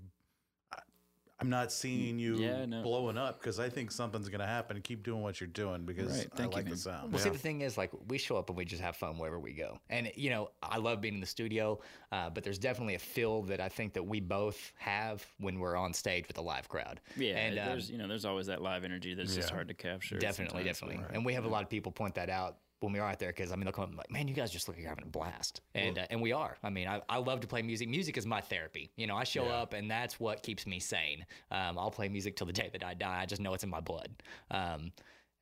[1.41, 2.83] I'm not seeing you Yeah, no.
[2.83, 4.81] blowing up because I think something's going to happen.
[4.83, 6.29] Keep doing what you're doing because Right.
[6.33, 6.79] I Thank you, like the man.
[6.79, 7.13] sound.
[7.13, 9.39] Well, see, the thing is, like, we show up and we just have fun wherever
[9.41, 9.79] we go.
[9.91, 11.81] And, you know, I love being in the studio,
[12.13, 15.77] uh, but there's definitely a feel that I think that we both have when we're
[15.77, 17.01] on stage with a live crowd.
[17.17, 19.75] Yeah, and, um, there's you know there's always that live energy that's just hard to
[19.75, 20.19] capture.
[20.19, 20.79] definitely, sometimes.
[20.81, 21.15] definitely.
[21.17, 23.31] And we have a lot of people point that out when we are out there
[23.31, 24.91] because, I mean, they'll come up and like, man, you guys just look like you're
[24.91, 25.61] having a blast.
[25.75, 26.57] And, uh, and we are.
[26.63, 27.89] I mean, I, I love to play music.
[27.89, 28.91] Music is my therapy.
[28.97, 31.25] You know, I show up and that's what keeps me sane.
[31.51, 33.21] Um, I'll play music till the day that I die.
[33.23, 34.11] I just know it's in my blood.
[34.51, 34.93] Um,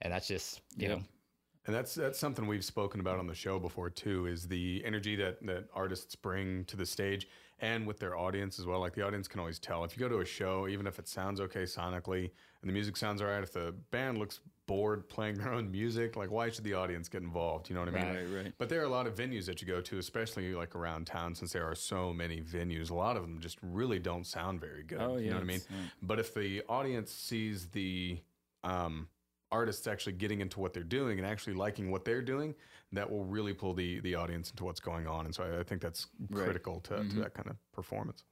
[0.01, 0.99] and that's just, you Yep.
[0.99, 1.05] know,
[1.67, 4.27] And that's that's something we've spoken about on the show before too.
[4.27, 7.29] Is the energy that that artists bring to the stage
[7.61, 8.81] and with their audience as well.
[8.81, 11.07] Like the audience can always tell if you go to a show, even if it
[11.07, 13.45] sounds okay sonically and the music sounds alright.
[13.45, 14.41] If the band looks
[14.73, 17.69] bored playing their own music, like why should the audience get involved?
[17.69, 18.15] You know what I mean?
[18.15, 18.53] Right, right.
[18.57, 21.35] But there are a lot of venues that you go to, especially like around town,
[21.35, 22.91] since there are so many venues.
[22.91, 24.99] A lot of them just really don't sound very good.
[25.01, 25.57] Oh, you know what I mean?
[25.57, 28.19] it's, uh, But if the audience sees the
[28.65, 29.09] um,
[29.51, 32.55] artists actually getting into what they're doing and actually liking what they're doing,
[32.93, 35.27] that will really pull the the audience into what's going on.
[35.27, 36.45] And so I, I think that's Right.
[36.45, 37.11] critical to, Mm-hmm.
[37.11, 38.25] to that kind of performance.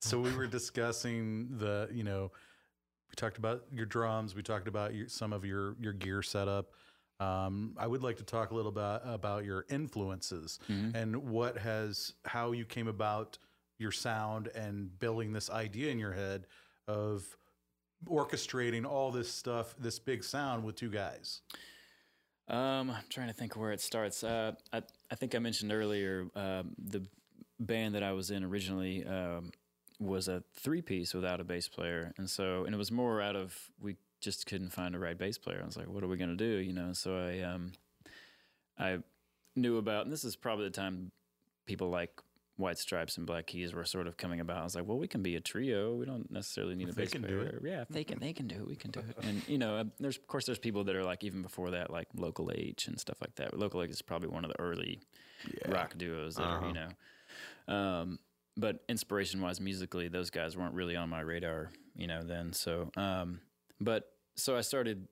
[0.00, 2.30] So we were discussing the, you know,
[3.10, 6.72] we talked about your drums, we talked about your, some of your your gear setup.
[7.20, 10.60] Um, I would like to talk a little bit about your influences
[10.94, 13.38] and what has how you came about
[13.78, 16.46] your sound and building this idea in your head
[16.86, 17.36] of
[18.06, 21.40] orchestrating all this stuff, this big sound with two guys.
[22.48, 24.22] Um, I'm trying to think where it starts.
[24.22, 27.04] Uh, I I think I mentioned earlier um, the
[27.60, 29.50] band that I was in originally um,
[29.98, 33.36] was a three piece without a bass player, and so and it was more out
[33.36, 35.60] of we just couldn't find a right bass player.
[35.62, 36.44] I was like, what are we gonna do?
[36.44, 37.72] You know, so I um
[38.78, 38.98] I
[39.56, 41.10] knew about, and this is probably the time
[41.66, 42.10] people like
[42.56, 44.58] White Stripes and Black Keys were sort of coming about.
[44.58, 45.94] I was like, well, we can be a trio.
[45.94, 47.60] We don't necessarily need a bass they can do player.
[47.64, 48.66] Yeah, if they can, they can do it.
[48.66, 49.16] We can do it.
[49.22, 52.08] And you know, there's of course there's people that are like even before that, like
[52.16, 53.56] Local H and stuff like that.
[53.56, 55.00] Local H is probably one of the early
[55.68, 56.88] rock duos that are you know.
[57.72, 58.18] Um,
[58.58, 62.22] but inspiration wise, musically, those guys weren't really on my radar, you know.
[62.22, 63.40] Then so, um,
[63.80, 65.06] but so I started,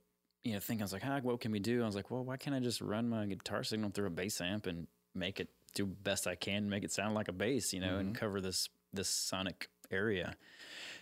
[0.44, 1.82] you know, thinking I was like, ah, what can we do?
[1.82, 4.40] I was like, well, why can't I just run my guitar signal through a bass
[4.40, 7.80] amp and make it do best I can, make it sound like a bass, you
[7.80, 10.34] know, and cover this this sonic area.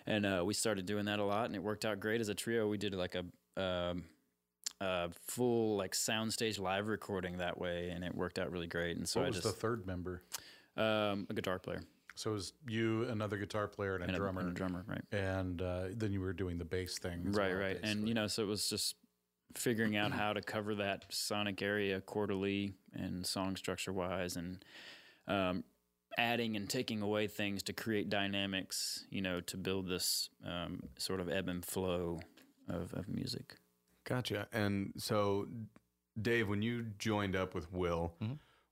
[0.07, 2.35] And uh, we started doing that a lot, and it worked out great as a
[2.35, 2.69] trio.
[2.69, 3.25] We did like a
[3.63, 4.05] um,
[4.81, 8.99] a full like soundstage live recording that way, and it worked out really great.
[8.99, 10.23] And so What I was just the third member?
[10.77, 11.81] um, a guitar player
[12.15, 14.85] So it was you, another guitar player, and a and a, drummer, and a drummer,
[14.87, 15.03] right?
[15.13, 17.33] and uh, then you were doing the bass thing.
[17.33, 18.97] right well, right and you know so it was just
[19.55, 24.65] figuring out how to cover that sonic area quarterly and song structure wise and
[25.29, 25.63] um,
[26.19, 31.21] adding and taking away things to create dynamics you know to build this um, sort
[31.21, 32.21] of ebb and flow
[32.69, 33.57] of, of music
[34.05, 34.47] Gotcha.
[34.53, 35.49] And so,
[36.21, 38.13] Dave, when you joined up with Will,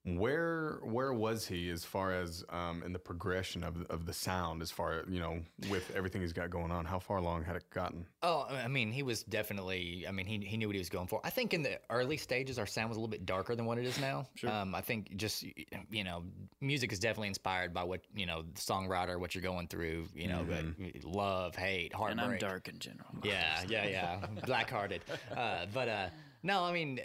[0.04, 4.60] where where was he as far as um, in the progression of of the sound?
[4.60, 7.70] As far you know, with everything he's got going on, how far along had it
[7.70, 8.04] gotten?
[8.22, 10.04] Oh, I mean, he was definitely.
[10.08, 11.20] I mean, he he knew what he was going for.
[11.22, 13.78] I think in the early stages, our sound was a little bit darker than what
[13.78, 14.26] it is now.
[14.34, 14.50] Sure.
[14.50, 15.44] Um, I think just
[15.90, 16.24] you know,
[16.60, 20.06] music is definitely inspired by what you know, the songwriter, what you're going through.
[20.16, 20.64] You know, but
[21.04, 24.26] love, hate, and i'm dark in general Yeah, yeah, yeah.
[24.46, 25.02] Black-hearted.
[25.36, 26.06] Uh, but uh,
[26.42, 26.98] no, I mean,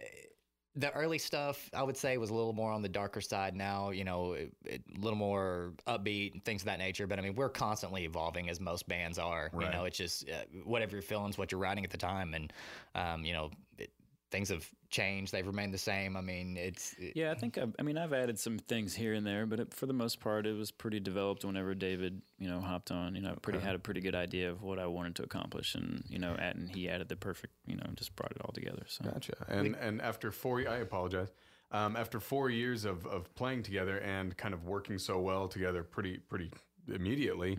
[0.78, 3.56] the early stuff I would say was a little more on the darker side.
[3.56, 7.08] Now, you know, a little more upbeat and things of that nature.
[7.08, 9.50] But I mean, we're constantly evolving as most bands are.
[9.66, 12.54] You know, it's just uh, whatever your feelings, what you're writing at the time, and
[12.94, 13.90] um, you know, it,
[14.30, 15.32] things have changed.
[15.32, 16.16] They've remained the same.
[16.18, 19.14] I mean, it's it- Yeah, I think I've, I mean I've added some things here
[19.14, 21.44] and there, but it, for the most part, it was pretty developed.
[21.46, 24.62] Whenever David, you know, hopped on, you know, pretty had a pretty good idea of
[24.64, 27.76] what I wanted to accomplish, and you know, add, and he added the perfect, you
[27.76, 28.84] know, just brought it all together.
[28.88, 29.34] So Gotcha.
[29.48, 31.30] And and after four, I apologize.
[31.70, 35.84] Um, after four years of, of playing together and kind of working so well together,
[35.84, 36.50] pretty pretty
[36.94, 37.58] immediately,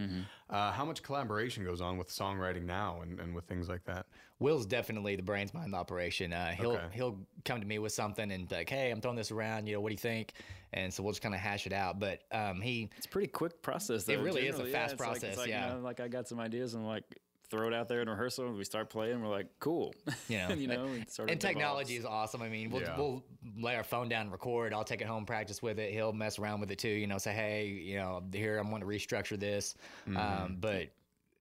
[0.51, 4.07] uh, how much collaboration goes on with songwriting now and, and with things like that?
[4.41, 6.33] Will's definitely the brains behind the operation.
[6.33, 6.87] Uh, he'll Okay.
[6.93, 9.67] he'll come to me with something and be like, "Hey, I'm throwing this around.
[9.67, 10.33] You know, what do you think?"
[10.73, 11.99] And so we'll just kind of hash it out.
[11.99, 14.05] But um, he it's a pretty quick process.
[14.05, 14.73] Though, It really is a generally.
[14.73, 15.75] fast it's like- it's process, like, you yeah.
[15.75, 17.05] know, like I got some ideas, and like
[17.51, 19.23] throw it out there in rehearsal, and we start playing.
[19.23, 19.95] We're like, cool,
[20.29, 20.53] Yeah.
[20.53, 20.85] you know.
[21.19, 22.43] of and technology is awesome.
[22.43, 22.97] I mean, we'll, Yeah.
[22.97, 23.25] we'll
[23.57, 24.73] lay our phone down and record.
[24.73, 25.93] I'll take it home, practice with it.
[25.93, 26.89] He'll mess around with it too.
[26.89, 29.75] You know, say, hey, you know, here I'm going to restructure this.
[30.09, 30.17] Mm-hmm.
[30.17, 30.89] Um, but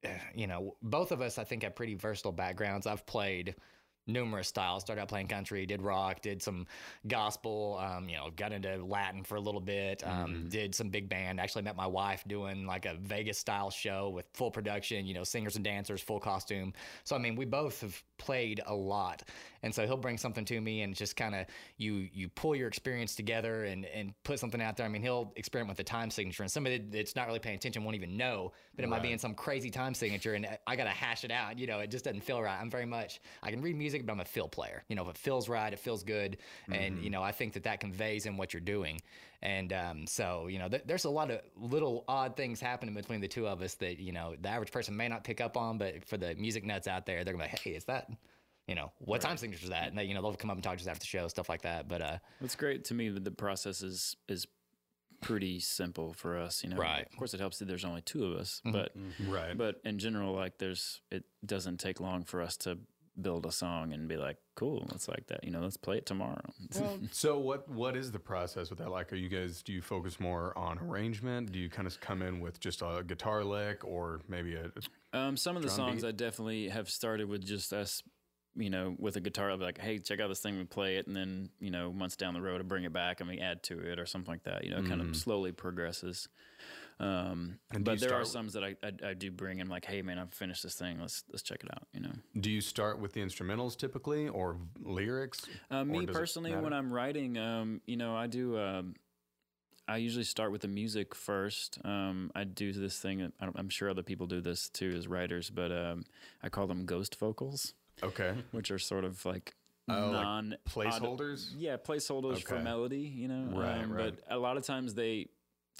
[0.03, 2.87] eh, you know, both of us, I think, have pretty versatile backgrounds.
[2.87, 3.55] I've played
[4.07, 4.83] numerous styles.
[4.83, 6.65] Started out playing country, did rock, did some
[7.07, 7.79] gospel.
[7.81, 10.05] Um, you know, got into Latin for a little bit.
[10.05, 10.47] Um, Mm-hmm.
[10.49, 11.39] Did some big band.
[11.39, 15.05] Actually, met my wife doing like a Vegas style show with full production.
[15.05, 16.73] You know, singers and dancers, full costume.
[17.03, 19.23] So I mean, we both have played a lot,
[19.63, 21.45] and so he'll bring something to me, and just kind of
[21.77, 24.85] you you pull your experience together and and put something out there.
[24.85, 27.83] I mean, he'll experiment with the time signature, and somebody that's not really paying attention
[27.83, 30.85] won't even know, but it might be in some crazy time signature, and I got
[30.85, 31.57] to hash it out.
[31.59, 32.57] You know, it just doesn't feel right.
[32.61, 34.83] I'm very much I can read music, but I'm a feel player.
[34.87, 36.37] You know, if it feels right, it feels good,
[36.71, 39.01] and you know, I think that that conveys in what you're doing.
[39.41, 43.21] And um, so, you know, th- there's a lot of little odd things happening between
[43.21, 45.77] the two of us that you know the average person may not pick up on,
[45.77, 48.09] but for the music nuts out there, they're gonna be like, "Hey, is that?"
[48.67, 49.87] You know what time signature is that?
[49.87, 51.47] And they, you know they'll come up and talk to us after the show, stuff
[51.47, 51.87] like that.
[51.87, 54.45] But uh, What's great to me that the process is is
[55.21, 56.63] pretty simple for us.
[56.63, 57.05] You know, Right.
[57.05, 59.57] Of course, it helps that there's only two of us, but Right.
[59.57, 62.79] but in general, like there's it doesn't take long for us to
[63.19, 65.43] build a song and be like, cool, let's like that.
[65.43, 66.53] You know, let's play it tomorrow.
[66.79, 68.91] Well, So what what is the process with that?
[68.91, 71.51] Like, are you guys do you focus more on arrangement?
[71.51, 74.71] Do you kind of come in with just a guitar lick or maybe a
[75.17, 76.09] Um, some of the songs beat?
[76.09, 78.03] I definitely have started with just us,
[78.57, 79.51] you know, with a guitar.
[79.51, 81.93] I'll be like, hey, check out this thing, we play it, and then you know,
[81.93, 84.31] months down the road, I bring it back and we add to it or something
[84.31, 84.63] like that.
[84.63, 86.27] You know, it kind of slowly progresses.
[86.99, 87.75] Um, Mm-hmm.
[87.75, 90.17] And but there are some that I, I I do bring in, like, hey, man,
[90.17, 90.99] I've finished this thing.
[90.99, 91.87] Let's let's check it out.
[91.93, 92.13] You know.
[92.39, 95.45] do you start with the instrumentals typically or lyrics?
[95.69, 96.73] Uh, me it personally, when?
[96.73, 98.57] I'm writing, um, you know, I do.
[98.57, 98.95] Um,
[99.87, 101.79] I usually start with the music first.
[101.85, 103.31] Um, I do this thing.
[103.39, 106.03] I don't, I'm sure other people do this too as writers, but um,
[106.43, 108.35] I call them ghost vocals, Okay.
[108.51, 109.55] which are sort of like
[109.89, 111.53] Oh, like non placeholders?
[111.55, 112.99] Yeah, placeholders for melody.
[112.99, 114.13] You know, Right, um, right.
[114.15, 115.27] But a lot of times they.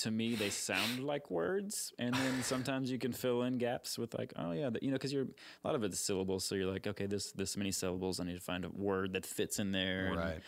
[0.01, 4.13] To me, they sound like words, and then sometimes you can fill in gaps with
[4.13, 6.71] like, oh yeah, that, you know, because you're a lot of it's syllables, so you're
[6.71, 9.71] like, okay, this this many syllables, I need to find a word that fits in
[9.71, 10.39] there, and, Right.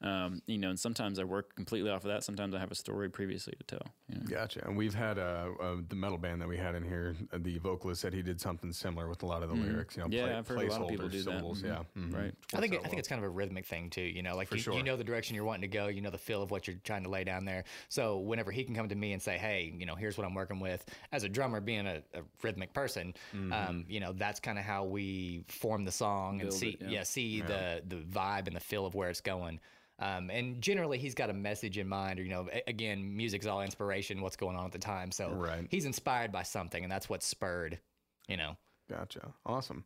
[0.00, 2.22] Um, you know, and sometimes I work completely off of that.
[2.22, 3.86] Sometimes I have a story previously to tell.
[4.08, 4.26] You know?
[4.26, 4.64] Gotcha.
[4.64, 7.16] And we've had uh, uh, the metal band that we had in here.
[7.32, 9.96] uh, The vocalist said he did something similar with a lot of the lyrics.
[9.96, 10.12] You know, Mm-hmm.
[10.16, 11.24] Yeah, pla- I've heard a lot of people placeholders, do that.
[11.24, 11.66] syllables, Mhm.
[11.66, 12.14] Yeah, mhm.
[12.14, 12.34] Right.
[12.54, 14.02] I think I out think it's kind of a rhythmic thing too.
[14.02, 14.74] You know, like you, sure.
[14.74, 15.88] you know the direction you're wanting to go.
[15.88, 17.64] You know the feel of what you're trying to lay down there.
[17.88, 20.34] So whenever he can come to me and say, "Hey, you know, here's what I'm
[20.34, 23.14] working with," as a drummer, being a, a rhythmic person,
[23.52, 26.88] um, you know, that's kind of how we form the song and see, it, yeah.
[26.88, 29.58] yeah, see the the vibe and the feel of where it's going.
[30.00, 33.62] Um, and generally, he's got a message in mind, or you know, again, music's all
[33.62, 35.10] inspiration, what's going on at the time.
[35.10, 35.66] So Right.
[35.70, 37.80] he's inspired by something, and that's what spurred,
[38.28, 38.56] you know.
[38.88, 39.34] Gotcha.
[39.44, 39.84] Awesome.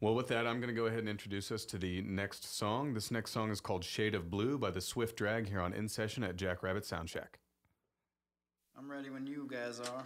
[0.00, 2.92] Well, with that, I'm going to go ahead and introduce us to the next song.
[2.92, 5.88] This next song is called Shade of Blue by the Swift Drag here on In
[5.88, 7.38] Session at Jackrabbit Sound Shack.
[8.76, 10.04] I'm ready when you guys are.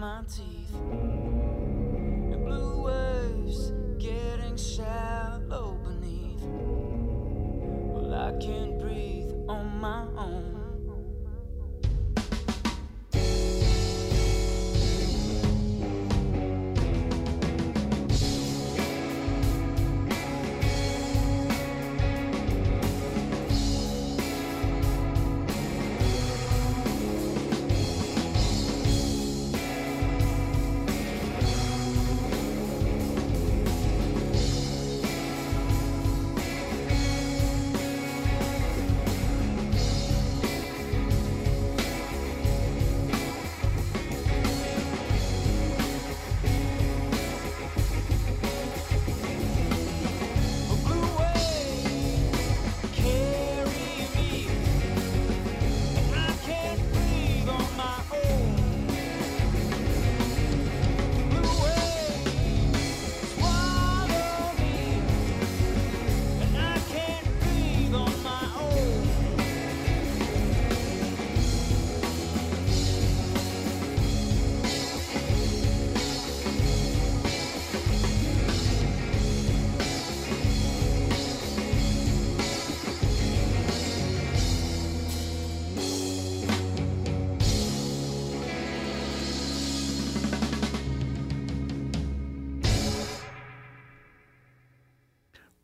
[0.00, 0.59] My teeth.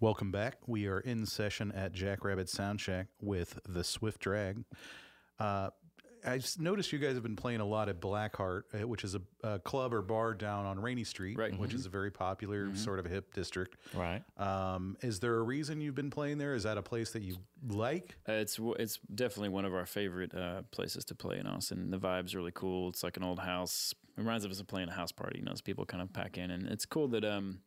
[0.06, 0.58] Welcome back.
[0.68, 4.62] We are in session at Jackrabbit Sound Shack with the Swift Drag.
[5.40, 5.70] Uh,
[6.24, 9.22] I noticed you guys have been playing a lot at Blackheart, uh, which is a,
[9.42, 11.58] a club or bar down on Rainey Street, Right.
[11.58, 13.78] which is a very popular sort of hip district.
[13.96, 14.22] Right.
[14.38, 16.54] Um, is there a reason you've been playing there?
[16.54, 18.14] Is that a place that you like?
[18.28, 21.90] Uh, it's it's definitely one of our favorite uh, places to play in Austin.
[21.90, 22.90] The vibe's really cool.
[22.90, 23.92] It's like an old house.
[24.16, 25.40] It reminds us of playing a house party.
[25.40, 27.58] You know, as people kind of pack in, and it's cool that um,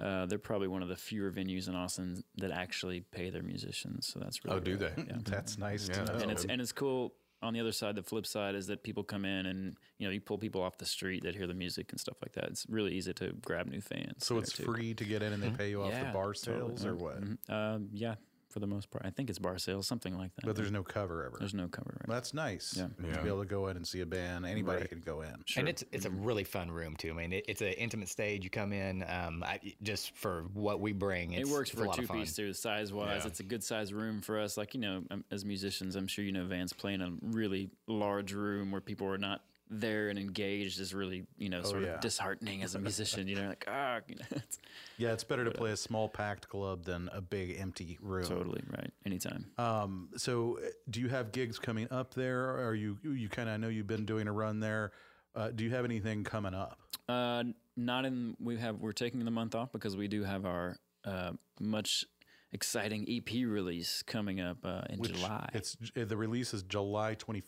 [0.00, 4.06] uh, they're probably one of the fewer venues in Austin that actually pay their musicians.
[4.06, 4.94] So that's really Oh, do rad.
[4.96, 5.02] they?
[5.08, 5.18] Yeah.
[5.24, 6.12] That's nice Yeah, to know.
[6.12, 7.14] that's and it's and it's cool.
[7.42, 10.12] On the other side, the flip side is that people come in and you know
[10.12, 12.44] you pull people off the street that hear the music and stuff like that.
[12.44, 14.26] It's really easy to grab new fans.
[14.26, 14.64] so it's too.
[14.64, 16.76] free to get in and they pay you off Yeah, the bar totally.
[16.76, 17.02] sales or Yeah.
[17.02, 17.20] what?
[17.22, 17.38] Mhm.
[17.50, 18.16] Um, yeah,
[18.50, 20.44] for the most part, I think it's bar sales, something like that.
[20.44, 21.36] But there's no cover ever.
[21.38, 21.96] there's no cover.
[22.06, 22.14] Right?
[22.14, 22.74] That's nice.
[22.76, 22.88] Yeah.
[23.14, 24.88] To be able to go in and see a band, anybody Right.
[24.88, 25.34] can go in.
[25.46, 25.60] Sure.
[25.60, 27.10] And it's it's a really fun room too.
[27.10, 28.44] I mean, it, it's an intimate stage.
[28.44, 31.32] You come in um, I, just for what we bring.
[31.32, 32.18] It's, it works it's for a a lot two of fun.
[32.20, 33.20] piece too, size wise.
[33.22, 33.28] Yeah.
[33.28, 34.56] It's a good size room for us.
[34.56, 38.32] Like you know, um, as musicians, I'm sure you know Vance playing a really large
[38.32, 41.94] room where people are not there and engaged is really you know sort yeah.
[41.94, 43.28] of disheartening as a musician.
[43.28, 44.58] You know, like ah, you know, it's
[44.98, 48.26] Yeah, it's better to play a small packed club than a big empty room.
[48.26, 48.92] totally right.
[49.06, 49.46] Anytime.
[49.58, 52.50] Um, so, uh, do you have gigs coming up there?
[52.50, 54.92] Or are you you kind of I know you've been doing a run there?
[55.34, 56.78] Uh, do you have anything coming up?
[57.08, 57.44] Uh,
[57.76, 58.36] not in.
[58.40, 58.76] We have.
[58.76, 62.04] We're taking the month off because we do have our uh, much
[62.52, 65.48] exciting EP release coming up uh, in Which July.
[65.54, 67.42] It's uh, the release is July twenty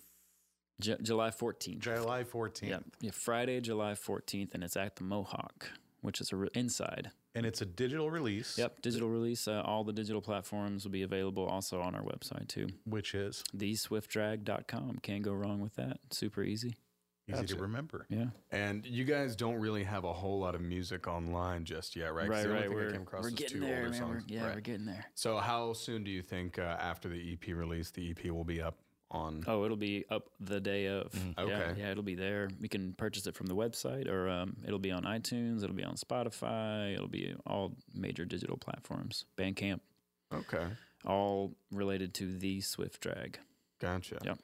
[0.81, 1.79] Ju- July 14th.
[1.79, 5.71] July fourteenth, Yeah, yeah, Friday, July 14th, and it's at the Mohawk,
[6.01, 7.11] which is a re- inside.
[7.35, 8.59] and it's a digital release.
[8.59, 9.47] Yep, digital release.
[9.49, 12.67] Uh, all the digital platforms will be available also on our website too.
[12.85, 14.99] which is TheSwiftDrag.com.
[15.03, 15.99] Can't go wrong with that.
[16.11, 16.75] Super easy.
[17.29, 17.55] easy Gotcha.
[17.55, 18.05] to remember.
[18.11, 18.27] Yeah.
[18.51, 22.29] And you guys don't really have a whole lot of music online just yet, right?
[22.29, 22.71] 'Cause Right, the right.
[22.71, 24.09] We're, came across we're getting two there, older man.
[24.09, 24.55] We're- yeah, Right.
[24.57, 25.07] we're getting there.
[25.15, 28.61] So how soon do you think uh, after the EP release, the EP will be
[28.61, 28.77] up
[29.13, 29.45] on?
[29.47, 31.13] Oh, it'll be up the day of.
[31.15, 31.75] Yeah, Okay.
[31.79, 32.49] Yeah, it'll be there.
[32.61, 35.63] You can purchase it from the website or um, it'll be on iTunes.
[35.63, 36.95] It'll be on Spotify.
[36.95, 39.25] It'll be all major digital platforms.
[39.37, 39.81] Bandcamp,
[40.33, 40.67] Okay,
[41.05, 43.39] all related to the Swift Drag.
[43.81, 44.19] gotcha.
[44.25, 44.39] Yep.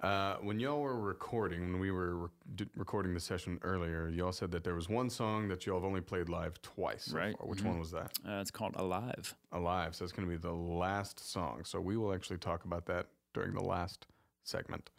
[0.00, 2.28] Uh, when y'all were recording, when we were re-
[2.76, 6.00] recording the session earlier, y'all said that there was one song that y'all have only
[6.00, 7.06] played live twice.
[7.06, 7.36] so Right.
[7.36, 7.48] far.
[7.48, 7.66] Which Mhm.
[7.66, 8.12] one was that?
[8.24, 9.34] Uh, it's called Alive.
[9.50, 9.96] Alive.
[9.96, 11.64] So it's going to be the last song.
[11.64, 14.06] So we will actually talk about that during the last
[14.44, 14.90] segment.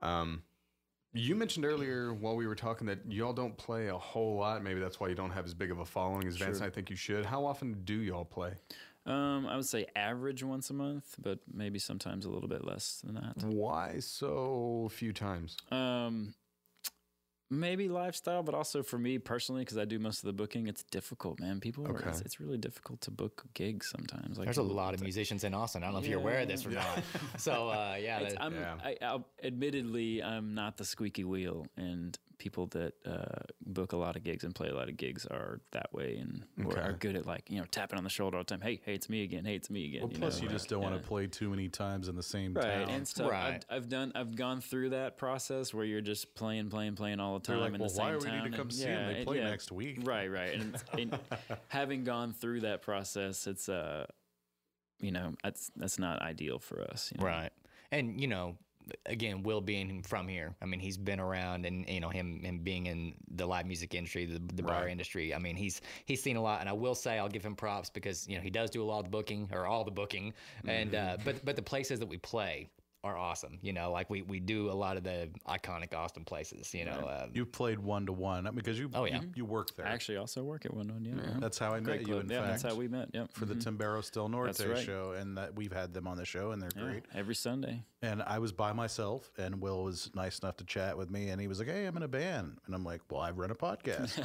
[0.00, 0.42] Um,
[1.12, 4.62] you mentioned earlier while we were talking that y'all don't play a whole lot.
[4.62, 6.64] Maybe that's why you don't have as big of a following as Vance Sure.
[6.64, 7.26] and I think you should.
[7.26, 8.52] How often do y'all play?
[9.06, 13.00] Um, I would say average once a month, but maybe sometimes a little bit less
[13.04, 13.42] than that.
[13.44, 15.56] Why so few times?
[15.72, 16.34] Um,
[17.50, 20.82] maybe lifestyle, but also for me personally, because I do most of the booking, it's
[20.84, 21.60] difficult, man.
[21.60, 22.18] People, are, it's, Okay.
[22.24, 24.38] it's really difficult to book gigs sometimes.
[24.38, 25.82] Like There's a lot of musicians in Austin.
[25.82, 27.02] I don't know if you're aware of this or not.
[27.38, 28.74] So uh, yeah, It's, that- I'm, Yeah.
[28.84, 34.16] I, I'll, admittedly, I'm not the squeaky wheel, and people that uh, book a lot
[34.16, 36.80] of gigs and play a lot of gigs are that way and Okay.
[36.80, 38.60] are good at like you know tapping on the shoulder all the time.
[38.62, 39.44] Hey, hey, it's me again.
[39.44, 40.00] Hey, it's me again.
[40.00, 40.90] Well, plus know, you like, just don't yeah.
[40.90, 42.88] want to play too many times in the same Right, town.
[42.90, 43.30] and stuff.
[43.30, 43.64] Right.
[43.70, 44.10] I've, I've done.
[44.16, 47.62] I've gone through that process where you're just playing, playing, playing all the They're time
[47.64, 48.44] like, in well, the same why do we town.
[48.44, 49.06] need to come and- see them?
[49.08, 49.98] They and- play next week.
[50.02, 50.54] Right, right.
[50.54, 51.18] And, and
[51.68, 54.06] having gone through that process, it's uh,
[55.00, 57.12] you know, that's that's not ideal for us.
[57.14, 57.26] You know?
[57.26, 57.50] Right.
[57.92, 58.56] And, you know,
[59.06, 62.58] again, Will being from here, I mean, he's been around and, you know, him, him
[62.58, 64.90] being in the live music industry, the, the bar Right.
[64.90, 65.34] industry.
[65.34, 66.60] I mean, he's, he's seen a lot.
[66.60, 68.86] And I will say, I'll give him props because, you know, he does do a
[68.86, 70.32] lot of the booking or all the booking.
[70.66, 72.70] And, uh, but, but the places that we play
[73.02, 73.58] are awesome.
[73.62, 77.08] You know, like we, we do a lot of the iconic Austin places, you know.
[77.22, 79.22] Um, You played one to one because you Oh, yeah.
[79.22, 79.86] you, you work there.
[79.86, 81.14] I actually also work at one on yeah.
[81.14, 81.40] uh-huh.
[81.40, 82.18] that's how I Great met you.
[82.18, 83.08] In yeah, fact, that's how we met.
[83.14, 83.32] Yep.
[83.32, 83.78] for the Mhm.
[83.78, 84.84] Timbero Still Norte right.
[84.84, 87.04] show, and that we've had them on the show, and they're Yeah, great.
[87.14, 87.84] every Sunday.
[88.02, 91.38] And I was by myself, and Will was nice enough to chat with me, and
[91.38, 93.54] he was like, "Hey, I'm in a band," and I'm like, "Well, I run a
[93.54, 94.16] podcast."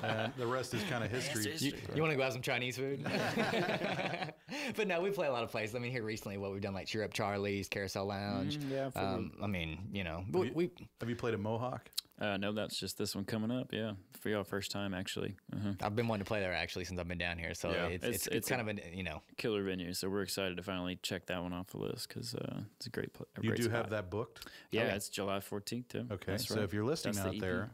[0.02, 1.54] and the rest is kind of history.
[1.58, 3.04] You, you want to go have some Chinese food?
[4.76, 5.76] but no, we play a lot of places.
[5.76, 8.58] I mean, here recently, what we've done, like Cheer Up Charlie's, Carousel Lounge.
[8.58, 11.40] Mm, yeah, for the- um, I mean, you know, we, we Have you played at
[11.40, 11.90] Mohawk?
[12.22, 13.72] Uh, no, that's just this one coming up.
[13.72, 15.34] Yeah, for y'all first time actually.
[15.52, 15.72] Uh-huh.
[15.82, 17.52] I've been wanting to play there actually since I've been down here.
[17.52, 17.86] So Yeah.
[17.86, 20.56] it's, It's- it's, it's it's kind of a, you know, Killer venue, so we're excited
[20.56, 23.12] to finally check that one off the list because uh, it's a great.
[23.12, 23.28] place.
[23.36, 24.46] a You great do have that booked.
[24.70, 24.94] Yeah, Okay.
[24.96, 26.06] it's July 14th too.
[26.12, 26.64] Okay, That's so right.
[26.64, 27.40] if you're listening That's out EP.
[27.40, 27.70] there,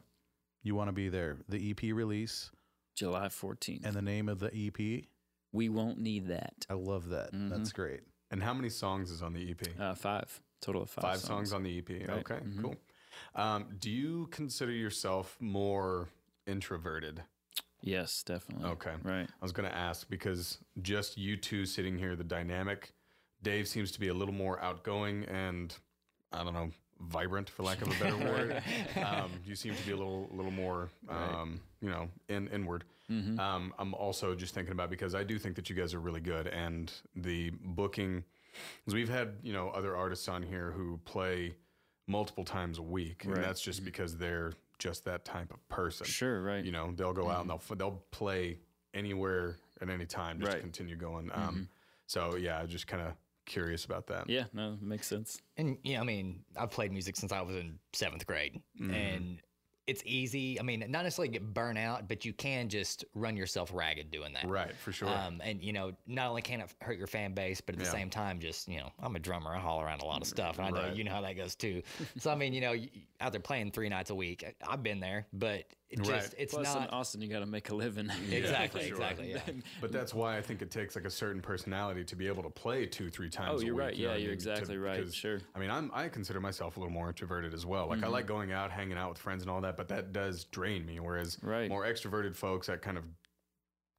[0.63, 1.37] you want to be there.
[1.47, 2.49] The EP release
[2.95, 3.85] July 14th.
[3.85, 5.05] and the name of the EP.
[5.51, 6.65] we won't need that.
[6.69, 7.33] I love that.
[7.33, 7.49] Mm-hmm.
[7.49, 8.01] That's great.
[8.31, 9.61] And how many songs is on the EP?
[9.79, 11.03] Uh, five total of five.
[11.03, 11.53] Five songs.
[11.53, 11.89] on the EP.
[12.07, 12.19] Right.
[12.19, 12.61] Okay, Mhm.
[12.61, 12.75] cool.
[13.35, 16.09] Um, do you consider yourself more
[16.47, 17.23] introverted?
[17.81, 18.69] Yes, definitely.
[18.71, 18.93] Okay.
[19.03, 19.27] Right.
[19.27, 22.93] I was going to ask because just you two sitting here, the dynamic,
[23.41, 25.73] Dave seems to be a little more outgoing and
[26.31, 28.61] I don't know, vibrant for lack of a better word.
[29.03, 32.83] Um, you seem to be a little, little more, um, you know, in, inward.
[33.09, 33.39] Mm-hmm.
[33.39, 36.19] Um, I'm also just thinking about because I do think that you guys are really
[36.19, 38.23] good and the booking,
[38.79, 41.55] because we've had you know other artists on here who play
[42.09, 43.35] multiple times a week, Right.
[43.35, 46.05] and that's just because they're just that type of person.
[46.07, 46.41] Sure.
[46.41, 46.63] Right.
[46.65, 48.59] You know, they'll go out and they'll they'll play
[48.93, 51.29] anywhere at any time just to continue going.
[51.33, 51.69] Um,
[52.07, 53.13] So yeah, just kind of
[53.45, 54.27] curious about that.
[54.29, 54.45] yeah.
[54.53, 55.39] No, makes sense.
[55.57, 58.93] and yeah, I mean, I've played music since I was in seventh grade, Mm-hmm.
[58.93, 59.41] and
[59.87, 60.59] it's easy.
[60.59, 64.33] I mean, not necessarily get burnt out, but you can just run yourself ragged doing
[64.33, 64.47] that.
[64.47, 65.09] Right, for sure.
[65.09, 67.85] Um, and you know, not only can it hurt your fan base, but at the
[67.85, 67.91] Yeah.
[67.91, 69.55] same time, just you know, I'm a drummer.
[69.55, 70.95] I haul around a lot of stuff, and I know Right.
[70.95, 71.81] you know how that goes too.
[72.17, 72.75] so I mean, you know,
[73.19, 76.33] out there playing three nights a week, I've been there, but it just Right.
[76.37, 78.09] it's Plus, in not Austin, you got to make a living.
[78.31, 78.91] exactly, sure.
[78.97, 79.31] exactly.
[79.31, 79.41] Yeah.
[79.81, 82.49] But that's why I think it takes like a certain personality to be able to
[82.49, 83.49] play two, three times.
[83.55, 83.95] Oh, a you're week, right.
[83.95, 84.39] you know Yeah, what you're mean?
[84.39, 85.13] To- exactly right.
[85.13, 85.37] Sure.
[85.37, 85.57] Mm-hmm.
[85.57, 87.87] I mean, I'm I consider myself a little more introverted as well.
[87.87, 90.43] Like I like going out, hanging out with friends and all that, but that does
[90.45, 90.99] drain me.
[90.99, 91.69] Whereas Right.
[91.69, 93.03] more extroverted folks, that kind of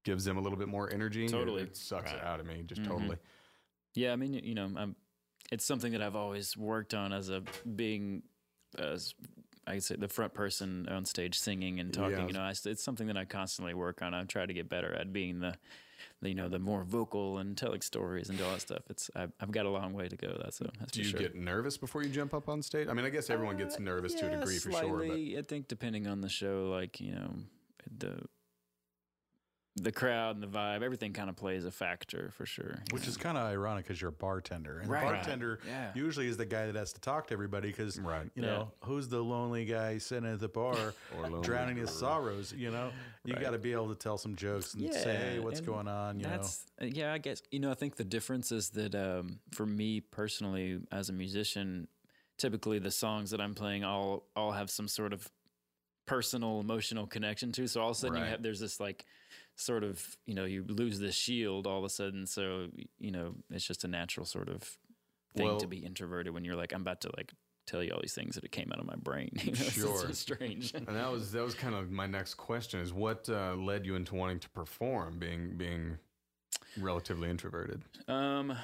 [0.05, 1.24] gives them a little bit more energy.
[1.26, 1.62] It- Totally.
[1.62, 2.86] it, sucks it out of me, just Mhm.
[2.88, 3.16] totally.
[3.95, 4.95] Yeah, I mean, you know, I'm,
[5.51, 7.43] it's something that I've always worked on as a
[7.74, 8.22] being,
[8.78, 9.14] as
[9.71, 12.18] I say, the front person on stage singing and talking.
[12.18, 12.27] Yeah.
[12.27, 14.14] You know, I, it's something that I constantly work on.
[14.14, 15.55] I try to get better at being the,
[16.23, 18.83] the, you know, the more vocal and telling stories and do all that stuff.
[18.91, 20.39] It's I've, I've got a long way to go.
[20.43, 21.21] That's a, that's Do you sure.
[21.21, 22.89] get nervous before you jump up on stage?
[22.89, 25.16] I mean, I guess everyone gets Uh, nervous to a yeah, degree for sure, but.
[25.16, 27.35] I think depending on the show, like you know,
[27.99, 28.21] the
[29.83, 32.83] the crowd and the vibe, everything kind of plays a factor for sure.
[32.91, 35.01] Which is kind of ironic because you're a bartender, and Right.
[35.01, 35.93] the bartender Yeah.
[35.95, 38.31] usually is the guy that has to talk to everybody because Right.
[38.35, 42.53] you know who's the lonely guy sitting at the bar Or drowning his sorrows.
[42.53, 42.93] You know,
[43.24, 43.43] you Right.
[43.43, 46.18] got to be able to tell some jokes and say, "Hey, what's and going on?"
[46.20, 47.70] You know, That's uh, yeah, I guess you know.
[47.70, 51.89] I think the difference is that um, for me personally, as a musician,
[52.39, 55.28] typically the songs that I'm playing all all have some sort of
[56.07, 57.68] personal emotional connection to.
[57.68, 58.24] So all of a sudden, Right.
[58.24, 59.05] you have there's this like
[59.57, 62.26] sort of you know you lose this shield all of a sudden.
[62.26, 64.62] So you know it's just a natural sort of
[65.36, 67.32] thing Well- to be introverted when you're like I'm about to like
[67.66, 69.30] tell you all these things that it came out of my brain.
[69.44, 70.12] You know, Sure.
[70.12, 70.72] strange.
[70.74, 73.94] And that was that was kind of my next question: is what uh, led you
[73.96, 75.98] into wanting to perform, being being
[76.78, 77.82] relatively introverted?
[78.09, 78.57] Um,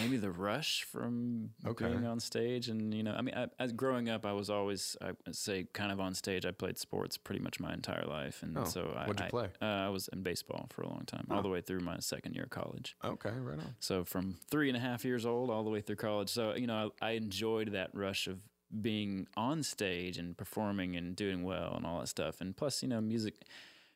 [0.00, 1.86] maybe the rush from Okay.
[1.88, 4.96] being on stage, and you know, I mean, I, as growing up, I was always,
[5.00, 6.44] I say, kind of on stage.
[6.46, 9.30] I played sports pretty much my entire life, and Oh, so I, what'd you I-
[9.30, 9.48] play?
[9.60, 12.34] Uh, I was in baseball for a long time, all the way through my second
[12.34, 12.96] year of college.
[13.04, 13.74] Okay, right on.
[13.80, 16.28] So from three and a half years old all the way through college.
[16.30, 18.40] So you know, I, I enjoyed that rush of
[18.80, 22.40] being on stage and performing and doing well and all that stuff.
[22.40, 23.34] And plus, you know, music.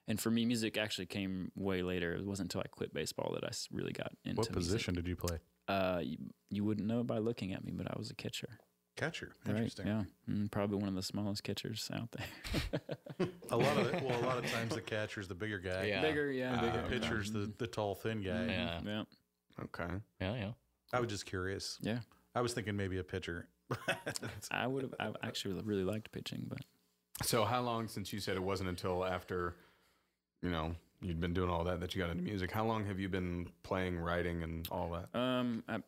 [0.08, 2.12] And for me, music actually came way later.
[2.14, 4.54] It wasn't until I quit baseball that I really got into what music.
[4.54, 5.38] position did you play?
[5.68, 6.16] Uh, you,
[6.50, 8.58] you wouldn't know by looking at me, but I was a catcher.
[8.96, 9.32] Catcher.
[9.44, 9.86] Right, Interesting.
[9.88, 12.80] yeah, mm, probably one of the smallest catchers out there.
[13.50, 15.84] A lot of it, well, a lot of times the catcher's the bigger guy.
[15.84, 16.00] Yeah.
[16.02, 16.84] Bigger, yeah, The bigger.
[16.88, 18.46] pitcher's the, the tall, thin guy.
[18.46, 18.80] Yeah.
[18.84, 19.02] Yeah,
[19.64, 19.92] Okay.
[20.20, 20.50] Yeah, yeah.
[20.92, 21.78] I was just curious.
[21.82, 21.98] yeah.
[22.34, 23.48] I was thinking maybe a pitcher.
[24.50, 24.94] I would have.
[25.00, 26.58] I actually really liked pitching, but
[27.26, 29.56] So how long since you said it wasn't until after,
[30.42, 32.50] you know, you'd been doing all that that you got into music?
[32.50, 35.18] How long have you been playing, writing, and all that?
[35.18, 35.78] Um, I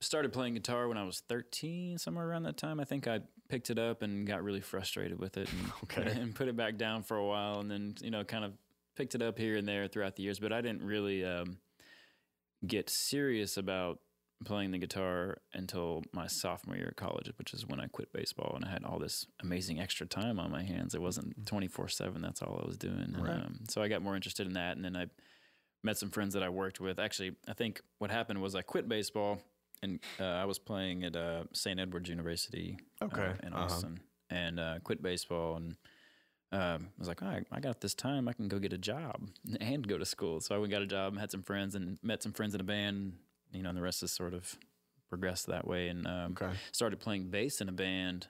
[0.00, 2.80] started playing guitar when I was 13, somewhere around that time.
[2.80, 6.10] I think I picked it up and got really frustrated with it and, Okay.
[6.20, 8.52] and put it back down for a while and then, you know, kind of
[8.96, 10.38] picked it up here and there throughout the years.
[10.38, 11.58] But I didn't really um,
[12.66, 14.00] get serious about
[14.44, 18.52] playing the guitar until my sophomore year of college, which is when I quit baseball
[18.54, 20.94] and I had all this amazing extra time on my hands.
[20.94, 22.98] It wasn't 24 7, that's all I was doing.
[23.14, 23.34] And, Right.
[23.36, 24.76] um, so I got more interested in that.
[24.76, 25.06] And then I
[25.82, 26.98] met some friends that I worked with.
[26.98, 29.40] Actually, I think what happened was I quit baseball
[29.82, 31.78] and uh, I was playing at uh, St.
[31.80, 33.64] Edward's University uh, Okay, in uh-huh.
[33.64, 35.76] Austin and uh, quit baseball and
[36.52, 38.28] um, I was like, all right, I got this time.
[38.28, 39.26] I can go get a job
[39.60, 40.38] and go to school.
[40.40, 42.60] So I went and got a job, had some friends, and met some friends in
[42.60, 43.14] a band.
[43.52, 44.56] You know, and the rest is sort of
[45.08, 45.88] progressed that way.
[45.88, 46.52] And um, Okay.
[46.72, 48.26] started playing bass in a band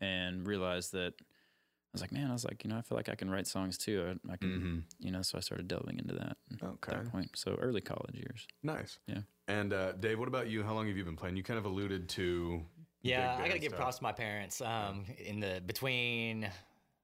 [0.00, 3.08] and realized that I was like, man, I was like, you know, I feel like
[3.08, 4.16] I can write songs too.
[4.28, 4.78] I, I can, Mm-hmm.
[4.98, 6.92] you know, so I started delving into that at Okay.
[6.92, 7.30] that point.
[7.36, 8.46] So early college years.
[8.62, 8.98] Nice.
[9.06, 9.20] Yeah.
[9.48, 10.62] And uh, Dave, what about you?
[10.62, 11.36] How long have you been playing?
[11.36, 12.60] You kind of alluded to.
[13.02, 14.60] Yeah, I gotta give props to my parents.
[14.60, 16.50] Um, in the between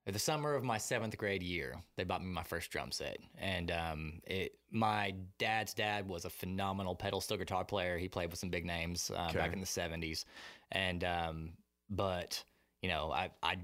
[0.06, 3.70] the summer of my seventh grade year, they bought me my first drum set, and
[3.70, 4.54] um, it.
[4.70, 7.98] My dad's dad was a phenomenal pedal steel guitar player.
[7.98, 10.24] He played with some big names uh, back in the '70s,
[10.72, 11.52] and um,
[11.88, 12.42] but
[12.80, 13.58] you know, I I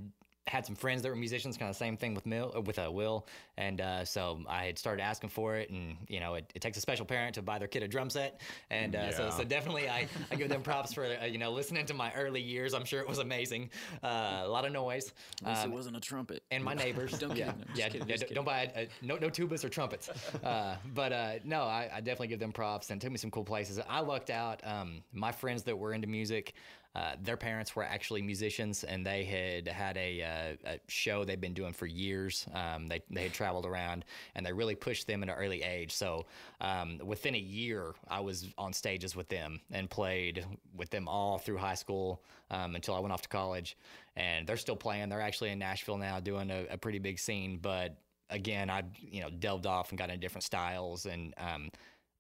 [0.49, 2.91] had some friends that were musicians, kind of same thing with Mill, uh, with uh,
[2.91, 3.27] Will,
[3.57, 6.79] and uh, so I had started asking for it, and you know, it, it takes
[6.79, 8.41] a special parent to buy their kid a drum set,
[8.71, 9.31] and uh, so Yeah.
[9.31, 12.41] so definitely I, I give them props for uh, you know listening to my early
[12.41, 12.73] years.
[12.75, 13.71] I'm sure it was amazing,
[14.03, 15.13] uh, a lot of noise.
[15.43, 16.43] At least Um, it wasn't a trumpet.
[16.51, 17.13] and my neighbors.
[17.19, 19.29] Don't yeah, kid- no, just yeah, kidding, yeah, don't- don't buy a, a, no no
[19.29, 20.09] tubas or trumpets.
[20.43, 23.45] Uh, but uh, no, I, I definitely give them props and took me some cool
[23.45, 23.79] places.
[23.89, 24.61] I lucked out.
[24.65, 26.55] Um, my friends that were into music,
[26.95, 31.41] uh, their parents were actually musicians, and they had had a, uh, a show they'd
[31.41, 32.47] been doing for years.
[32.55, 35.93] Um, they they had traveled around, and they really pushed them at an early age.
[35.93, 36.27] So
[36.61, 41.39] um, within a year, I was on stages with them and played with them all
[41.39, 43.77] through high school um, until I went off to college.
[44.17, 45.09] And they're still playing.
[45.11, 47.59] They're actually in Nashville now, doing a, a pretty big scene.
[47.63, 47.97] But
[48.31, 51.71] again, I you know delved off and got into different styles, and um,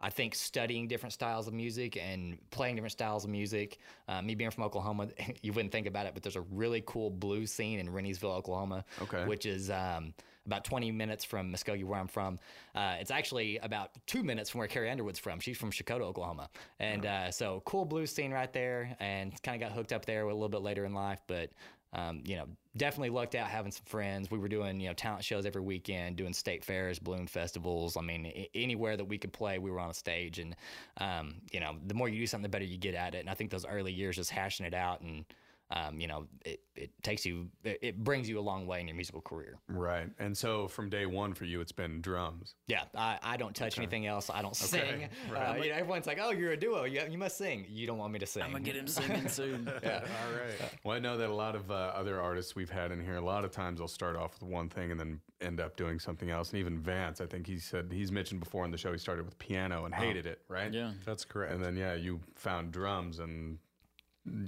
[0.00, 3.78] I think studying different styles of music and playing different styles of music.
[4.06, 5.08] Uh, me being from Oklahoma,
[5.42, 8.84] you wouldn't think about it, but there's a really cool blues scene in Rentiesville, Oklahoma,
[9.02, 9.24] Okay.
[9.24, 10.14] which is um,
[10.46, 12.38] about 20 minutes from Muskogee, where I'm from.
[12.74, 15.40] Uh, it's actually about two minutes from where Carrie Underwood's from.
[15.40, 19.68] She's from Checotah, Oklahoma, and uh, so cool blues scene right there, and kind of
[19.68, 21.50] got hooked up there a little bit later in life, but.
[21.92, 24.30] Um, you know, definitely lucked out having some friends.
[24.30, 27.96] We were doing, you know, talent shows every weekend, doing state fairs, balloon festivals.
[27.96, 30.38] I mean, I- anywhere that we could play, we were on a stage.
[30.38, 30.54] And,
[30.98, 33.20] um, you know, the more you do something, the better you get at it.
[33.20, 35.24] And I think those early years, just hashing it out and,
[35.70, 38.88] um, you know, it, it takes you, it, it brings you a long way in
[38.88, 39.58] your musical career.
[39.68, 40.08] Right.
[40.18, 42.54] And so from day one for you, it's been drums.
[42.68, 44.30] Yeah, I, I don't touch anything else.
[44.32, 45.08] I don't sing.
[45.30, 45.58] right.
[45.58, 46.84] Uh, you know, everyone's like, "Oh, you're a duo.
[46.84, 48.42] You, you must sing." You don't want me to sing.
[48.44, 49.68] I'm gonna get him singing soon.
[49.84, 50.72] All right.
[50.84, 53.20] Well, I know that a lot of uh, other artists we've had in here, a
[53.20, 56.30] lot of times they'll start off with one thing and then end up doing something
[56.30, 56.50] else.
[56.50, 59.24] And even Vance, I think he said he's mentioned before on the show, he started
[59.26, 60.72] with piano and hated it, right?
[60.72, 60.92] Yeah.
[61.04, 61.52] That's correct.
[61.52, 63.58] And then, yeah, you found drums and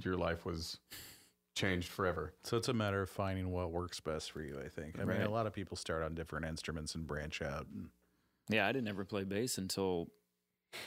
[0.03, 0.79] your life was
[1.55, 2.33] changed forever.
[2.43, 4.99] So it's a matter of finding what works best for you, I think.
[4.99, 7.67] I mean, a lot of people start on different instruments and branch out.
[7.73, 7.89] And
[8.49, 10.09] Yeah, I didn't ever play bass until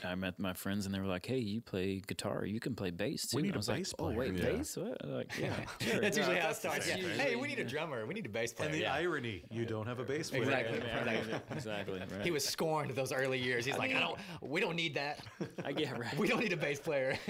[0.05, 2.45] I met my friends, and they were like, "Hey, you play guitar?
[2.45, 4.35] You can play bass too." We need And I a was like, bass Oh wait,
[4.35, 4.45] Yeah.
[4.45, 4.77] bass?
[4.77, 5.05] What?
[5.05, 6.01] Like, yeah, sure.
[6.01, 6.89] That's usually how it starts.
[6.89, 6.97] Yeah.
[6.97, 8.07] Hey, we need a drummer.
[8.07, 8.69] We need a bass player.
[8.69, 8.95] and the yeah.
[8.95, 10.43] irony, you don't have a bass player.
[10.43, 10.79] Exactly.
[10.79, 12.01] Yeah, yeah, yeah, exactly.
[12.01, 12.23] Right.
[12.23, 13.65] He was scorned those early years.
[13.65, 14.19] He's like, I don't.
[14.41, 15.21] We don't need that.
[15.65, 16.19] I get right.
[16.25, 17.19] We don't need a bass player.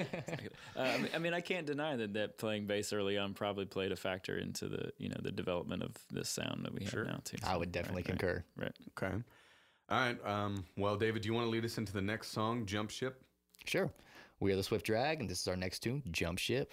[0.76, 3.96] Uh, I, mean, I can't deny that that playing bass early on probably played a
[3.96, 7.36] factor into the you know the development of this sound that we have now too.
[7.44, 8.44] I would definitely right, right, concur.
[8.56, 8.72] Right.
[8.98, 9.22] Okay.
[9.90, 10.26] All right.
[10.26, 13.20] Um, well, David, do you want to lead us into the next song, Jump Ship?
[13.66, 13.90] Sure.
[14.40, 16.72] We are the Swift Drag, and this is our next tune, Jump Ship.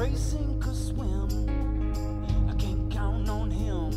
[0.00, 1.28] racing could swim.
[2.48, 3.90] I can't count on him.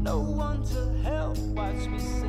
[0.00, 2.25] No one to help watch me sing.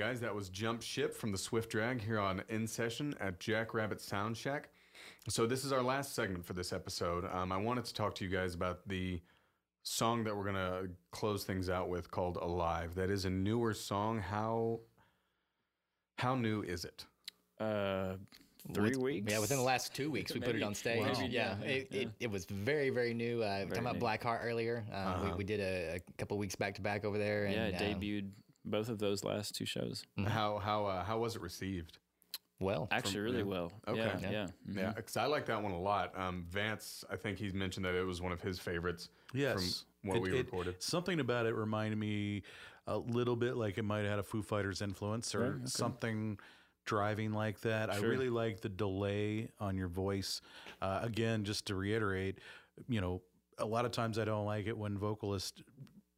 [0.00, 4.00] Guys, that was Jump Ship from the Swift Drag here on In Session at Jackrabbit
[4.00, 4.70] Sound Shack.
[5.28, 7.26] So, this is our last segment for this episode.
[7.30, 9.20] Um, I wanted to talk to you guys about the
[9.82, 12.94] song that we're going to close things out with called Alive.
[12.94, 14.18] That is a newer song.
[14.20, 14.80] How
[16.16, 17.04] how new is it?
[17.60, 18.14] Uh,
[18.72, 19.30] three With- weeks.
[19.30, 21.00] Yeah, within the last two weeks, we put it on stage.
[21.02, 21.12] Wow.
[21.28, 22.00] Yeah, Yeah, it, yeah.
[22.00, 23.42] It, it was very, very new.
[23.42, 24.00] Uh, talking about new.
[24.00, 24.82] Blackheart earlier.
[24.90, 25.24] Uh, Uh-huh.
[25.32, 27.44] we, we did a, a couple weeks back to back over there.
[27.44, 28.30] And, yeah, it um, debuted
[28.64, 30.04] both of those last two shows.
[30.26, 31.98] How how uh, how was it received?
[32.62, 32.88] well.
[32.90, 33.42] Actually, really yeah.
[33.44, 33.72] well.
[33.88, 33.98] Okay.
[34.00, 34.30] Yeah, Yeah.
[34.30, 34.46] yeah.
[34.68, 34.76] mhm.
[34.76, 36.12] Yeah, because I like that one a lot.
[36.18, 39.08] Um, Vance, I think he's mentioned that it was one of his favorites.
[39.32, 39.84] Yes.
[40.02, 40.82] from what It- we it- recorded.
[40.82, 42.42] Something about it reminded me
[42.86, 45.66] a little bit like it might have had a Foo Fighters influence or Yeah, okay.
[45.66, 46.38] something
[46.84, 47.88] driving like that.
[47.90, 50.42] I really like the delay on your voice.
[50.82, 52.40] Uh, again, just to reiterate,
[52.90, 53.22] you know,
[53.56, 55.62] a lot of times I don't like it when vocalists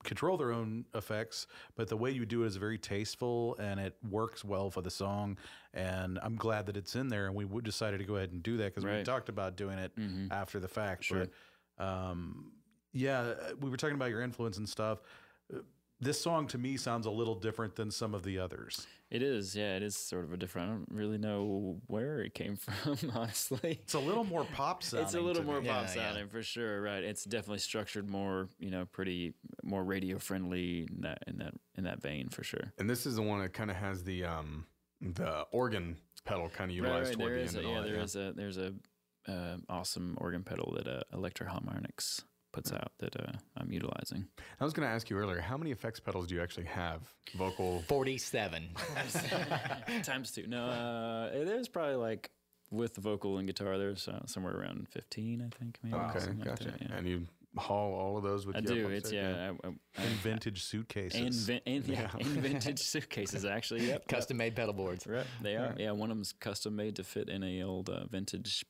[0.04, 1.46] control their own effects,
[1.76, 4.90] but the way you do it is very tasteful and it works well for the
[4.90, 5.38] song.
[5.74, 7.26] And I'm glad that it's in there.
[7.26, 9.94] And we decided to go ahead and do that because we talked about doing it
[9.96, 10.30] Mhm.
[10.32, 11.04] after the fact.
[11.04, 11.26] Sure.
[11.78, 12.52] But um,
[12.92, 15.00] yeah, we were talking about your influence and stuff.
[16.02, 18.88] This song to me sounds a little different than some of the others.
[19.08, 19.54] It is.
[19.54, 20.68] Yeah, it is sort of a different.
[20.68, 23.78] I don't really know where it came from, honestly.
[23.82, 25.04] It's a little more pop sounding.
[25.06, 25.68] It's a little more me.
[25.68, 26.08] pop Yeah, yeah.
[26.08, 27.04] sounding for sure, right?
[27.04, 31.84] It's definitely structured more, you know, pretty more radio friendly in that in that in
[31.84, 32.72] that vein for sure.
[32.78, 34.66] And this is the one that kind of has the um
[35.00, 37.18] the organ pedal kind of utilized right.
[37.18, 37.54] toward There the end.
[37.54, 38.72] a, and yeah, all that, there is a there's a
[39.28, 42.22] uh, awesome organ pedal that uh, Electro-Harmonix
[42.52, 44.26] puts out that uh, I'm utilizing.
[44.60, 47.02] I was going to ask you earlier, how many effects pedals do you actually have?
[47.36, 47.82] Vocal.
[47.88, 48.68] 47.
[50.02, 50.46] Times two.
[50.46, 52.30] No, uh, there's probably like
[52.70, 55.78] with the vocal and guitar, there's uh, somewhere around 15, I think.
[55.82, 56.64] Maybe, Okay, something like gotcha.
[56.70, 56.96] that, yeah.
[56.96, 57.26] And you
[57.58, 58.86] haul all of those with I you do.
[58.86, 59.22] up It's stage?
[59.22, 59.52] yeah.
[59.62, 61.20] I, I, I, And vintage suitcases.
[61.20, 63.86] and, vin- and, yeah, and vintage suitcases actually.
[63.88, 64.08] Yep.
[64.08, 65.06] Custom made pedal boards.
[65.06, 65.26] Right.
[65.42, 65.74] They are.
[65.78, 65.90] Yeah.
[65.92, 68.64] One of them's custom made to fit in a old uh, vintage.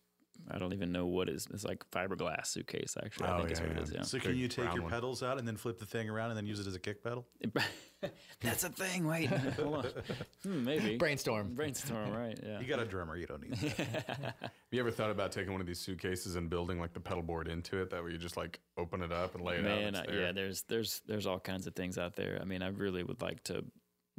[0.51, 1.47] I don't even know what is.
[1.53, 2.97] It's like fiberglass suitcase.
[3.03, 3.77] Actually, I Oh, think is what yeah.
[3.77, 3.93] it is.
[3.95, 4.03] Yeah.
[4.03, 4.91] so can you take your one.
[4.91, 7.03] pedals out and then flip the thing around and then use it as a kick
[7.03, 7.27] pedal?
[8.41, 9.07] That's a thing.
[9.07, 9.87] Wait, hold on.
[10.43, 11.55] Hmm, maybe Brainstorm.
[11.55, 12.13] Brainstorm.
[12.13, 12.39] Right.
[12.45, 12.61] Yeah.
[12.61, 14.35] You got a drummer, you don't need that.
[14.41, 17.23] Have you ever thought about taking one of these suitcases and building like the pedal
[17.23, 17.91] board into it?
[17.91, 20.09] That way you just like open it up and lay it Man, out.
[20.09, 20.33] uh, yeah.
[20.33, 22.39] There's there's there's all kinds of things out there.
[22.41, 23.65] I mean, I really would like to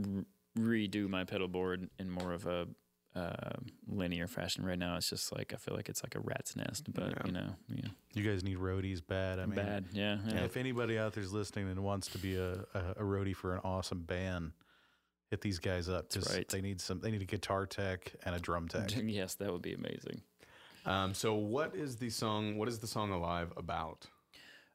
[0.03, 0.25] r-
[0.57, 2.67] redo my pedal board in more of a
[3.15, 3.57] uh,
[3.87, 4.65] linear fashion.
[4.65, 6.91] Right now, it's just like I feel like it's like a rat's nest.
[6.93, 7.25] But Yeah.
[7.25, 9.39] you know, yeah, You guys need roadies bad.
[9.39, 9.85] I mean, bad.
[9.93, 10.17] Yeah.
[10.27, 10.43] yeah.
[10.43, 13.61] If anybody out there's listening and wants to be a, a, a roadie for an
[13.63, 14.51] awesome band,
[15.29, 16.09] hit these guys up.
[16.09, 16.47] That's 'cause right.
[16.49, 16.99] They need some.
[17.01, 18.89] They need a guitar tech and a drum tech.
[19.03, 20.21] yes, that would be amazing.
[20.85, 22.57] Um, so what is the song?
[22.57, 24.07] What is the song "Alive" about?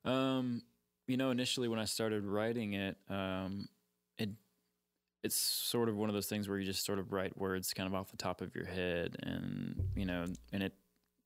[0.05, 0.63] Um,
[1.07, 3.78] you know, initially when I started writing it, um, it
[5.23, 7.87] it's sort of one of those things where you just sort of write words kind
[7.87, 10.75] of off the top of your head, and you know, and it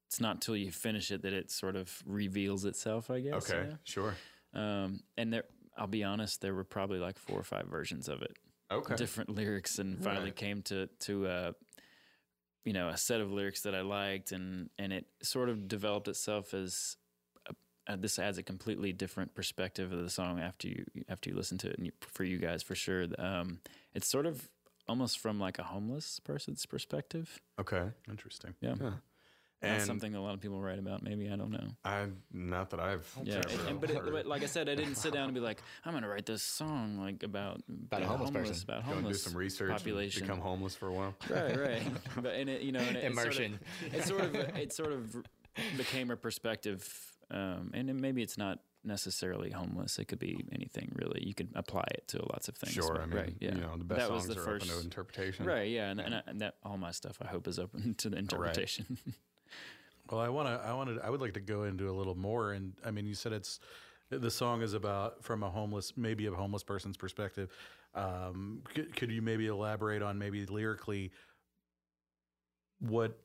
[0.07, 3.11] it's not till you finish it that it sort of reveals itself.
[3.11, 3.51] I guess.
[3.51, 4.17] Okay, sure.
[4.55, 5.45] Um, and there,
[5.77, 8.37] I'll be honest, there were probably like four or five versions of it,
[8.71, 8.95] Okay.
[8.97, 10.37] different lyrics, and finally Right.
[10.37, 11.53] came to to uh,
[12.65, 16.09] you know, a set of lyrics that I liked, and and it sort of developed
[16.09, 16.97] itself as
[17.93, 21.59] uh, this adds a completely different perspective of the song after you after you listen
[21.59, 23.07] to it, and you, for you guys for sure.
[23.19, 23.61] Um,
[23.95, 24.49] it's sort of
[24.89, 27.41] almost from like a homeless person's perspective.
[27.61, 27.91] Okay.
[28.09, 28.55] Interesting.
[28.61, 28.91] Yeah, Yeah.
[29.61, 31.05] That's And something that a lot of people write about.
[31.05, 31.69] Maybe I don't know.
[31.85, 34.75] I not that I've Yeah, ever and, and- but, it, but like I said, I
[34.75, 38.03] didn't sit down and be like, I'm going to write this song like about About
[38.03, 38.65] a homeless person.
[38.69, 40.23] about Go and do some research, and population.
[40.23, 41.15] become homeless for a while.
[41.31, 41.83] right, right.
[42.21, 43.61] But and it, you know, and it, Immersion.
[43.93, 48.23] It sort of, it sort of, it sort of became a perspective, um, and maybe
[48.23, 49.99] it's not necessarily homeless.
[49.99, 51.23] It could be anything really.
[51.25, 52.75] You could apply it to lots of things.
[52.75, 53.55] Sure, but- I mean, right, yeah.
[53.55, 55.47] you know, the best that songs the are first, open to interpretation.
[55.47, 55.69] right?
[55.71, 58.17] Yeah, and, and, I, and that all my stuff I hope is open to the
[58.17, 58.99] interpretation.
[60.11, 60.55] Well, I want to.
[60.67, 60.99] I wanted.
[61.01, 62.53] I would like to go into a little more.
[62.53, 63.61] And I mean, you said it's
[64.11, 67.51] the song is about from a homeless, maybe a homeless person's perspective.
[67.95, 71.13] Um, could, could you maybe elaborate on maybe lyrically
[72.81, 73.19] what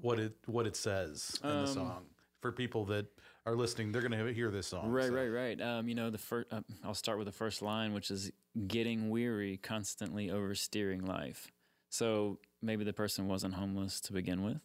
[0.00, 2.06] what it what it says in the Um, song
[2.40, 3.06] for people that
[3.46, 3.92] are listening?
[3.92, 4.90] They're going to hear this song.
[4.90, 5.60] Right, so- right, right.
[5.60, 6.52] Um, you know, the first.
[6.52, 8.30] Uh, I'll start with the first line, which is
[8.66, 11.48] "getting weary, constantly oversteering life."
[11.88, 14.62] So maybe the person wasn't homeless to begin with,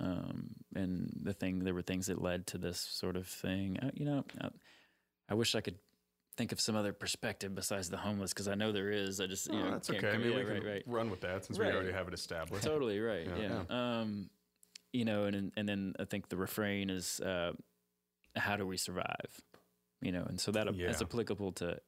[0.00, 3.78] um, and the thing there were things that led to this sort of thing.
[3.80, 4.50] Uh, you know, uh,
[5.28, 5.78] I wish I could
[6.36, 9.20] think of some other perspective besides the homeless because I know there is.
[9.20, 10.10] I just you Oh, know that's okay.
[10.10, 11.70] I mean, yeah, we can right, right run with that since Right.
[11.70, 12.64] we already have it established.
[12.64, 14.28] totally right Yeah, yeah, um
[14.92, 17.52] you know and and then i think the refrain is uh
[18.36, 19.40] how do we survive
[20.02, 20.86] you know and so that Yeah.
[20.86, 21.78] that's applicable to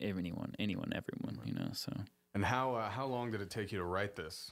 [0.00, 1.92] anyone anyone everyone you know so
[2.34, 4.50] And how uh, how long did it take you to write this?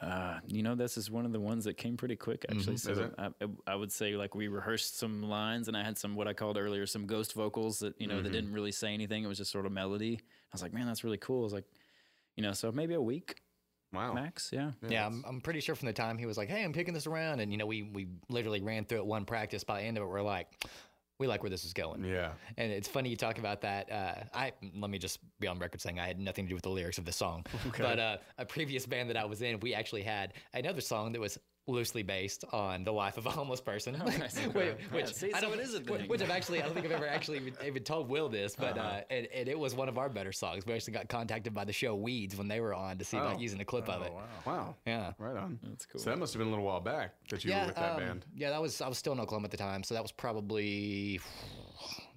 [0.00, 2.76] Uh, you know, this is one of the ones that came pretty quick, actually.
[2.76, 3.14] So Is it?
[3.18, 3.30] I,
[3.66, 6.56] I would say like we rehearsed some lines, and I had some what I called
[6.56, 9.24] earlier some ghost vocals that you know that didn't really say anything.
[9.24, 10.20] It was just sort of melody.
[10.22, 11.40] I was like, man, that's really cool.
[11.40, 11.64] I was like,
[12.36, 13.42] you know, so maybe a week
[13.92, 14.12] Wow.
[14.12, 14.50] max.
[14.52, 14.72] Yeah.
[14.86, 17.06] Yeah, I'm, I'm pretty sure from the time he was like, "Hey, I'm picking this
[17.06, 19.64] around," and you know, we we literally ran through it one practice.
[19.64, 20.46] By the end of it, we're like,
[21.18, 22.32] "We like where this is going." Yeah.
[22.58, 23.90] And it's funny you talk about that.
[23.90, 26.64] Uh, I let me just be on record saying I had nothing to do with
[26.64, 27.44] the lyrics of the song.
[27.68, 27.82] Okay.
[27.82, 31.20] But uh, a previous band that I was in, we actually had another song that
[31.20, 33.96] was loosely based on the life of a homeless person.
[34.06, 34.36] nice.
[34.38, 36.08] which, Yeah, see, I so don't, it is a which- thing.
[36.08, 38.76] which I've actually I don't think I've ever actually even, even told Will this, but
[38.78, 40.64] uh, and, and it was one of our better songs.
[40.66, 43.36] We actually got contacted by the show Weeds when they were on to see about
[43.36, 43.40] Oh.
[43.40, 44.12] using a clip of it.
[44.12, 44.22] Wow.
[44.46, 44.74] wow.
[44.86, 45.12] Yeah.
[45.18, 45.58] Right on.
[45.62, 46.00] That's cool.
[46.00, 47.98] So that must have been a little while back that you were with that um,
[47.98, 48.26] band.
[48.34, 51.20] Yeah, that was I was still in Oklahoma at the time, so that was probably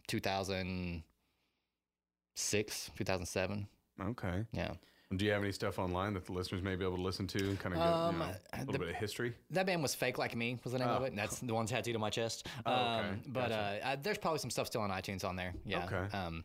[0.08, 3.68] 2006, 2007.
[4.02, 4.46] Okay.
[4.54, 4.72] Yeah,
[5.16, 7.50] Do you have any stuff online that the listeners may be able to listen to
[7.50, 9.34] and kind of get Um, you know, a little the- bit of history?
[9.50, 11.66] that band was Fake Like Me was the name of it, and that's the one
[11.66, 12.48] tattooed on my chest.
[12.66, 13.10] Oh, okay.
[13.10, 15.54] Um, but uh, I, there's probably some stuff still on iTunes on there.
[15.66, 15.86] Yeah.
[15.86, 16.18] Okay.
[16.18, 16.44] Um,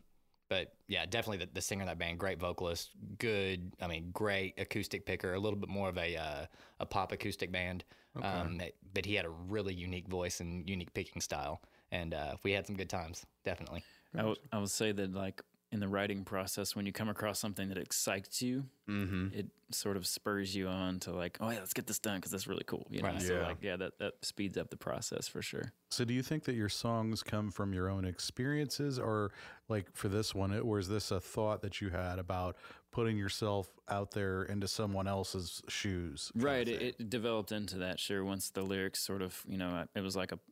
[0.49, 3.73] but yeah, definitely the, the singer of that band, great vocalist, good.
[3.81, 5.33] I mean, great acoustic picker.
[5.33, 6.45] A little bit more of a uh,
[6.79, 7.83] a pop acoustic band.
[8.21, 8.59] Um,
[8.93, 11.61] but he had a really unique voice and unique picking style,
[11.91, 13.25] and uh, we had some good times.
[13.45, 13.83] Definitely.
[14.17, 15.41] I I would say that like
[15.71, 19.37] in the writing process, when you come across something that excites you, Mm-hmm.
[19.37, 22.31] it sort of spurs you on to like, oh yeah, let's get this done because
[22.31, 22.87] that's really cool.
[22.89, 23.21] You know, Right.
[23.21, 23.47] so Yeah.
[23.47, 25.73] like yeah, that that speeds up the process for sure.
[25.91, 29.31] So, do you think that your songs come from your own experiences, or
[29.67, 32.55] like for this one, it- or is this a thought that you had about
[32.91, 36.31] putting yourself out there into someone else's shoes?
[36.33, 36.67] Right.
[36.67, 37.99] It, it developed into that.
[37.99, 38.23] Sure.
[38.23, 40.43] Once the lyrics sort of, you know, it was like a p-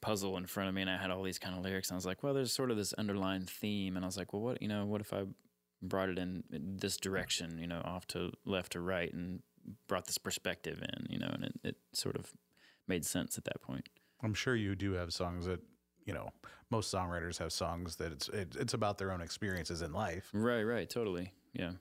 [0.00, 1.88] puzzle in front of me, and I had all these kind of lyrics.
[1.88, 4.32] And I was like, well, there's sort of this underlying theme, and I was like,
[4.32, 5.24] well, what, you know, what if I
[5.82, 9.40] brought it in this direction, you know, off to left to right, and
[9.88, 12.32] brought this perspective in, you know, and it, it sort of
[12.88, 13.88] made sense at that point.
[14.22, 15.60] I'm sure you do have songs that
[16.04, 16.30] you know
[16.70, 20.30] most songwriters have songs that it's it, it's about their own experiences in life.
[20.32, 20.62] Right.
[20.62, 20.88] Right.
[20.88, 21.32] Totally.
[21.52, 21.72] Yeah.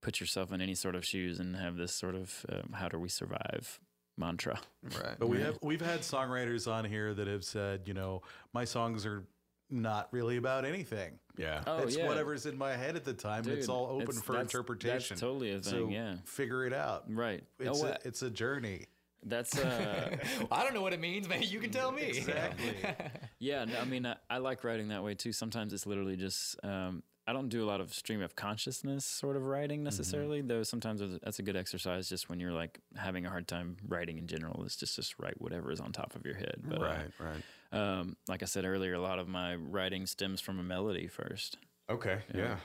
[0.00, 2.98] Put yourself in any sort of shoes and have this sort of um, how do
[2.98, 3.80] we survive
[4.16, 4.58] mantra.
[5.02, 5.16] Right.
[5.18, 9.04] But we have we've had songwriters on here that have said, you know, my songs
[9.06, 9.24] are
[9.70, 11.18] not really about anything.
[11.36, 11.62] Yeah.
[11.66, 12.06] Oh, it's yeah.
[12.06, 13.48] whatever's in my head at the time.
[13.48, 15.16] it's all open it's- for that's- that's interpretation.
[15.16, 16.16] totally a So thing, yeah.
[16.24, 17.04] figure it out.
[17.08, 17.42] Right.
[17.58, 18.86] It's oh, a, it's a journey.
[19.24, 20.16] that's uh
[20.52, 21.42] I don't know what it means, man.
[21.42, 22.02] You can tell me.
[22.02, 22.74] Exactly.
[23.40, 25.32] Yeah, no, I mean, I, I like writing that way too.
[25.32, 29.36] Sometimes it's literally just, um, I don't do a lot of stream of consciousness sort
[29.36, 33.30] of writing necessarily, though sometimes that's a good exercise just when you're like having a
[33.30, 34.62] hard time writing in general.
[34.64, 36.56] is just, just write whatever is on top of your head.
[36.62, 37.10] But, uh, right.
[37.18, 37.42] Right.
[37.72, 41.56] um, like I said earlier, a lot of my writing stems from a melody first.
[41.88, 42.18] Okay.
[42.34, 42.56] Yeah.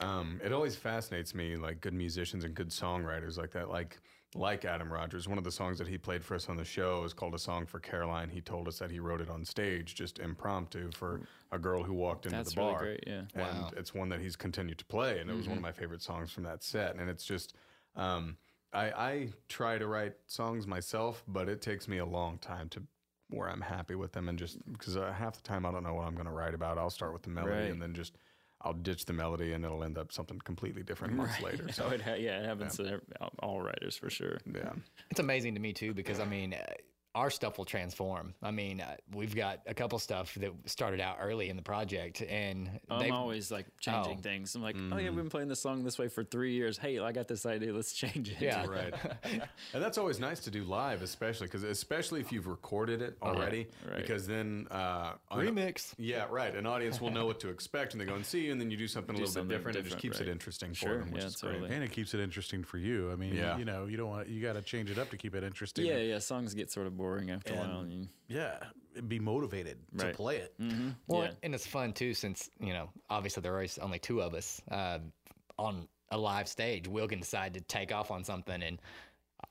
[0.00, 3.68] Um, it always fascinates me, like good musicians and good songwriters like that.
[3.68, 3.98] Like
[4.36, 5.26] like Adam Rogers.
[5.26, 7.38] One of the songs that he played for us on the show is called "A
[7.38, 11.20] Song for Caroline." He told us that he wrote it on stage, just impromptu, for
[11.50, 12.78] a girl who walked into That's the really bar.
[12.80, 13.22] great, yeah.
[13.34, 16.00] And it's one that he's continued to play, and it was one of my favorite
[16.00, 16.94] songs from that set.
[16.96, 17.56] And it's just,
[17.96, 18.36] um,
[18.72, 22.82] I, I try to write songs myself, but it takes me a long time to
[23.30, 25.94] where I'm happy with them, and just because uh, half the time I don't know
[25.94, 26.78] what I'm going to write about.
[26.78, 27.70] I'll start with the melody, Right.
[27.72, 28.14] and then just
[28.62, 31.70] I'll ditch the melody, and it'll end up something completely different months later.
[31.72, 33.00] So So it ha- yeah, it happens to
[33.38, 34.38] all writers for sure.
[34.54, 34.72] yeah,
[35.10, 36.58] It's amazing to me too because I mean, uh,
[37.14, 38.34] our stuff will transform.
[38.42, 42.22] I mean, uh, we've got a couple stuff that started out early in the project,
[42.22, 44.22] and I'm they've- always like changing Oh.
[44.22, 44.54] things.
[44.54, 46.78] I'm like, oh yeah, we've been playing this song this way for three years.
[46.78, 47.72] Hey, I got this idea.
[47.72, 48.36] Let's change it.
[48.40, 48.94] yeah, right.
[49.24, 53.66] and that's always nice to do live, especially because especially if you've recorded it already,
[53.88, 53.96] right.
[54.00, 55.94] because then uh, an- remix.
[55.98, 56.54] Yeah, right.
[56.54, 58.70] An audience will know what to expect, and they go and see you, and then
[58.70, 59.76] you do something Do a little bit something different.
[59.78, 61.60] It just different, keeps it interesting Sure, for them, which yeah, is totally.
[61.60, 61.72] great.
[61.72, 63.10] And it keeps it interesting for you.
[63.10, 63.58] I mean, Yeah.
[63.58, 65.86] you know, you don't want you got to change it up to keep it interesting.
[65.86, 66.18] Yeah, yeah.
[66.18, 67.80] Songs get sort of boring after a while.
[67.80, 68.56] And you, yeah.
[69.08, 70.54] Be motivated to play it.
[71.06, 71.30] Well, yeah.
[71.42, 74.98] and it's fun too, since you know, obviously there are only two of us uh,
[75.58, 76.88] on a live stage.
[76.88, 78.78] Will can decide to take off on something, and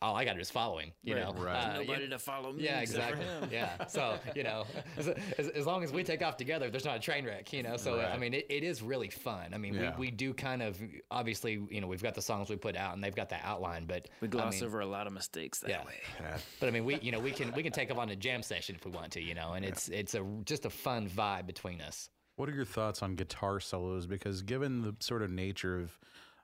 [0.02, 0.92] all I got to do is follow him.
[1.04, 1.24] You Right.
[1.36, 1.56] know, Right.
[1.56, 2.64] Uh, nobody yeah, to follow me.
[2.64, 3.48] yeah, except for exactly.
[3.48, 3.50] him.
[3.52, 3.86] Yeah.
[3.90, 4.66] So, you know,
[4.98, 7.64] as, as, as long as we take off together, there's not a train wreck, you
[7.64, 7.76] know?
[7.78, 9.54] So, I mean, it, it is really fun.
[9.54, 9.96] I mean, Yeah.
[9.98, 10.80] we, we do kind of,
[11.12, 13.86] obviously, you know, we've got the songs we put out and they've got the outline,
[13.86, 15.86] but We gloss I mean, over a lot of mistakes that Yeah.
[15.86, 15.96] way.
[16.22, 16.38] Yeah.
[16.60, 18.42] but I mean, we, you know, we can, we can take off on a jam
[18.44, 21.46] session if we want to, you know, and it's, it's a, just a fun vibe
[21.48, 22.10] between us.
[22.36, 24.06] What are your thoughts on guitar solos?
[24.08, 25.98] Because given the sort of nature of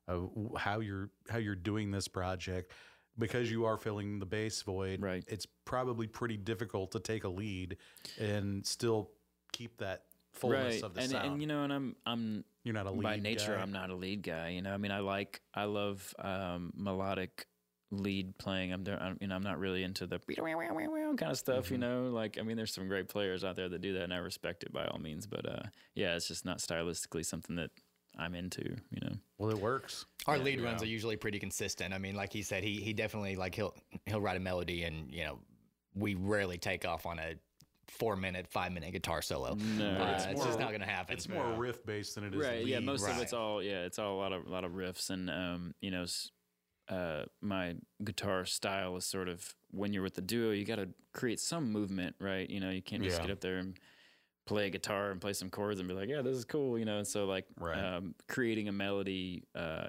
[0.08, 2.72] of how you're how you're doing this project,
[3.18, 5.24] because you are filling the bass void, Right.
[5.28, 7.78] It's probably pretty difficult to take a lead
[8.20, 9.12] and still
[9.52, 10.04] keep that
[10.34, 10.84] fullness right.
[10.84, 11.32] of the and, sound.
[11.32, 13.62] and you know, and I'm I'm You're not a lead by nature guy.
[13.62, 14.50] I'm not a lead guy.
[14.50, 17.48] You know, I mean, I like I love um, melodic
[17.92, 18.74] lead playing.
[18.74, 19.02] I'm there.
[19.02, 20.20] I'm, you know, I'm not really into the
[21.18, 21.66] kind of stuff.
[21.66, 21.74] Mm-hmm.
[21.74, 24.14] You know, like I mean, there's some great players out there that do that, and
[24.14, 25.26] I respect it by all means.
[25.28, 25.64] But uh,
[25.94, 27.72] yeah, it's just not stylistically something that
[28.18, 28.64] I'm into.
[28.64, 29.16] You know.
[29.38, 30.06] Well, it works.
[30.28, 31.94] Our lead runs are usually pretty consistent.
[31.94, 35.12] I mean, like he said, he he definitely like he'll he'll write a melody, and
[35.12, 35.40] you know,
[35.94, 37.36] we rarely take off on a
[37.88, 39.54] four minute, five minute guitar solo.
[39.56, 41.14] No, Uh, it's it's, more- just not going to happen.
[41.14, 42.86] It's more riff based than it is right yeah lead.
[42.86, 45.30] most of it's all yeah it's all a lot of a lot of riffs and
[45.30, 46.06] um you know
[46.90, 50.90] uh my guitar style is sort of when you're with the duo you got to
[51.14, 53.28] create some movement right you know you can't just Yeah.
[53.28, 53.78] get up there and
[54.46, 56.86] play a guitar and play some chords and be like yeah this is cool you
[56.86, 57.78] know and so like Right.
[57.80, 59.88] um creating a melody uh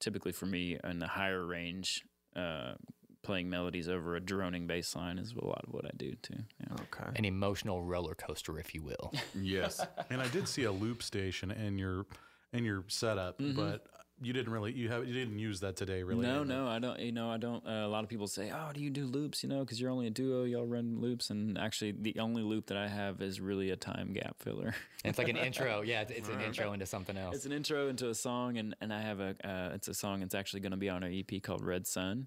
[0.00, 2.04] typically for me in the higher range
[2.36, 2.74] uh
[3.22, 6.34] playing melodies over a droning bass line is a lot of what I do too
[6.60, 6.74] yeah.
[6.74, 7.10] Okay.
[7.16, 9.12] An emotional roller coaster, if you will.
[9.34, 9.80] Yes.
[10.10, 12.04] And I did see a loop station in your
[12.52, 13.56] in your setup, Mm-hmm.
[13.56, 13.86] but
[14.24, 16.26] you didn't really you have you didn't use that today, really.
[16.26, 16.98] No, did no, I don't.
[16.98, 17.64] You know, I don't.
[17.66, 19.90] Uh, a lot of people say, "Oh, do you do loops?" You know, because you're
[19.90, 21.30] only a duo, y'all run loops.
[21.30, 24.74] And actually, the only loop that I have is really a time gap filler.
[25.04, 25.82] It's like an intro.
[25.82, 27.36] Yeah, it's, it's an intro into something else.
[27.36, 29.36] it's an intro into a song, and and I have a.
[29.44, 30.22] Uh, it's a song.
[30.22, 32.26] It's actually going to be on an EP called Red Sun,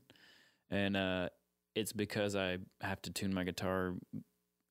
[0.70, 1.30] and uh,
[1.74, 4.20] it's because I have to tune my guitar a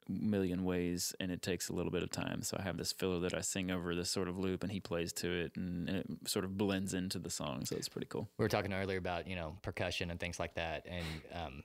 [0.08, 2.42] million ways, and it takes a little bit of time.
[2.42, 4.80] So I have this filler that I sing over this sort of loop, and he
[4.80, 7.64] plays to it, and, and it sort of blends into the song.
[7.64, 8.28] So it's pretty cool.
[8.38, 11.62] we were talking earlier about you know percussion and things like that and um,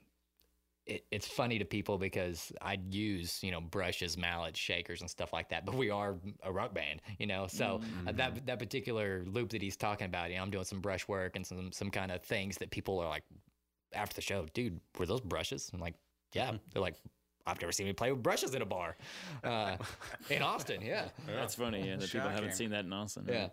[0.85, 5.31] it, it's funny to people because I'd use you know brushes, mallets, shakers, and stuff
[5.31, 5.65] like that.
[5.65, 7.47] But we are a rock band, you know.
[7.47, 10.81] So uh, that that particular loop that he's talking about, you know, I'm doing some
[10.81, 13.23] brush work and some some kind of things that people are like
[13.93, 15.69] after the show, dude, were those brushes?
[15.73, 15.95] I'm like,
[16.33, 16.51] yeah.
[16.73, 16.95] They're like,
[17.45, 18.97] I've never seen me play with brushes in a bar
[19.43, 19.77] uh,
[20.29, 20.81] in Austin.
[20.81, 21.87] Yeah, That's funny.
[21.87, 23.25] Yeah, that people haven't seen that in Austin.
[23.27, 23.49] yeah.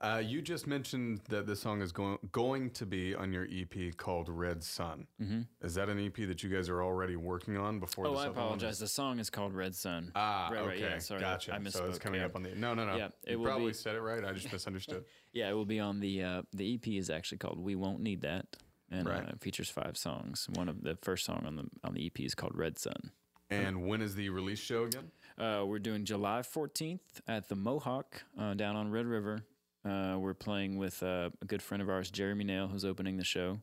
[0.00, 3.94] Uh, you just mentioned that the song is going going to be on your EP
[3.98, 5.06] called Red Sun.
[5.20, 5.40] Mm-hmm.
[5.60, 8.06] Is that an EP that you guys are already working on before?
[8.06, 8.44] Oh, this I other one?
[8.44, 8.78] apologize.
[8.78, 10.12] The song is called Red Sun.
[10.14, 10.78] Ah, right, okay, right.
[10.78, 11.54] Yeah, sorry, gotcha.
[11.54, 11.72] I misspoke.
[11.72, 12.26] so it's coming yeah.
[12.26, 12.54] up on the.
[12.54, 12.96] No, no, no.
[12.96, 14.24] Yeah, it you will probably be- said it right.
[14.24, 15.04] I just misunderstood.
[15.32, 18.22] Yeah, it will be on the uh, the EP is actually called "We Won't Need
[18.22, 18.46] That,"
[18.90, 19.24] and Right.
[19.24, 20.48] uh, it features five songs.
[20.54, 23.12] One of the first song on the on the EP is called "Red Sun."
[23.52, 25.10] and when is the release show again?
[25.36, 29.40] Uh, we're doing July 14th at the Mohawk uh, down on Red River.
[29.84, 33.24] Uh, we're playing with uh, a good friend of ours, Jeremy Nail, who's opening the
[33.24, 33.58] show.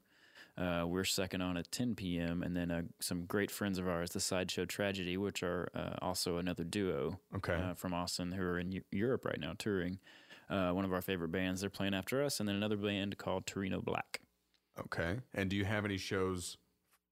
[0.58, 2.42] Uh, we're second on at 10 p.m.
[2.44, 6.38] And then uh, some great friends of ours, the Sideshow Tragedy, which are uh, also
[6.38, 7.54] another duo Okay.
[7.54, 10.00] uh, from Austin who are in Eu- Europe right now touring.
[10.50, 12.40] Uh, one of our favorite bands, they're playing after us.
[12.40, 14.20] And then another band called Torino Black.
[14.86, 15.20] Okay.
[15.34, 16.58] And do you have any shows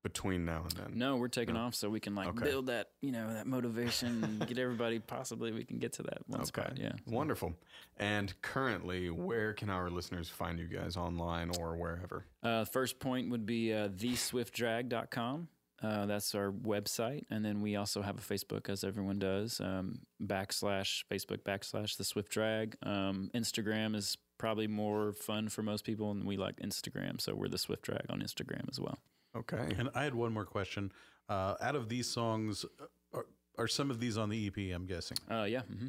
[0.03, 0.91] between now and then?
[0.99, 2.43] No, we're taking off so we can like Okay.
[2.45, 6.19] build that, you know, that motivation and get everybody possibly we can get to that
[6.27, 6.77] one spot.
[6.77, 6.91] Yeah.
[7.07, 7.55] Wonderful.
[7.97, 12.25] And currently, where can our listeners find you guys online or wherever?
[12.43, 15.47] Uh, first point would be uh, theswiftdrag.com.
[15.81, 17.23] Uh, that's our website.
[17.29, 22.03] And then we also have a Facebook, as everyone does, um, backslash Facebook backslash the
[22.03, 22.75] Swift Drag.
[22.81, 27.19] Um, Instagram is probably more fun for most people, and we like Instagram.
[27.21, 28.99] So we're the Swift Drag on Instagram as well.
[29.35, 29.73] Okay.
[29.77, 30.91] And I had one more question.
[31.27, 33.25] Uh, out of these songs, uh, are,
[33.57, 34.73] are some of these on the EP?
[34.73, 35.17] I'm guessing.
[35.29, 35.61] Uh, yeah.
[35.61, 35.87] hmm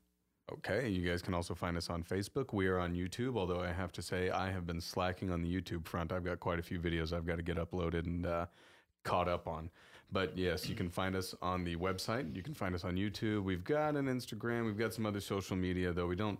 [0.54, 0.90] Okay.
[0.90, 2.54] You guys can also find us on Facebook.
[2.54, 5.54] We are on YouTube, although I have to say I have been slacking on the
[5.54, 6.14] YouTube front.
[6.14, 8.46] I've got quite a few videos I've got to get uploaded and uh,
[9.04, 9.70] caught up on.
[10.12, 12.36] But yes, you can find us on the website.
[12.36, 13.44] You can find us on YouTube.
[13.44, 14.66] We've got an Instagram.
[14.66, 16.40] We've got some other social media, though we don't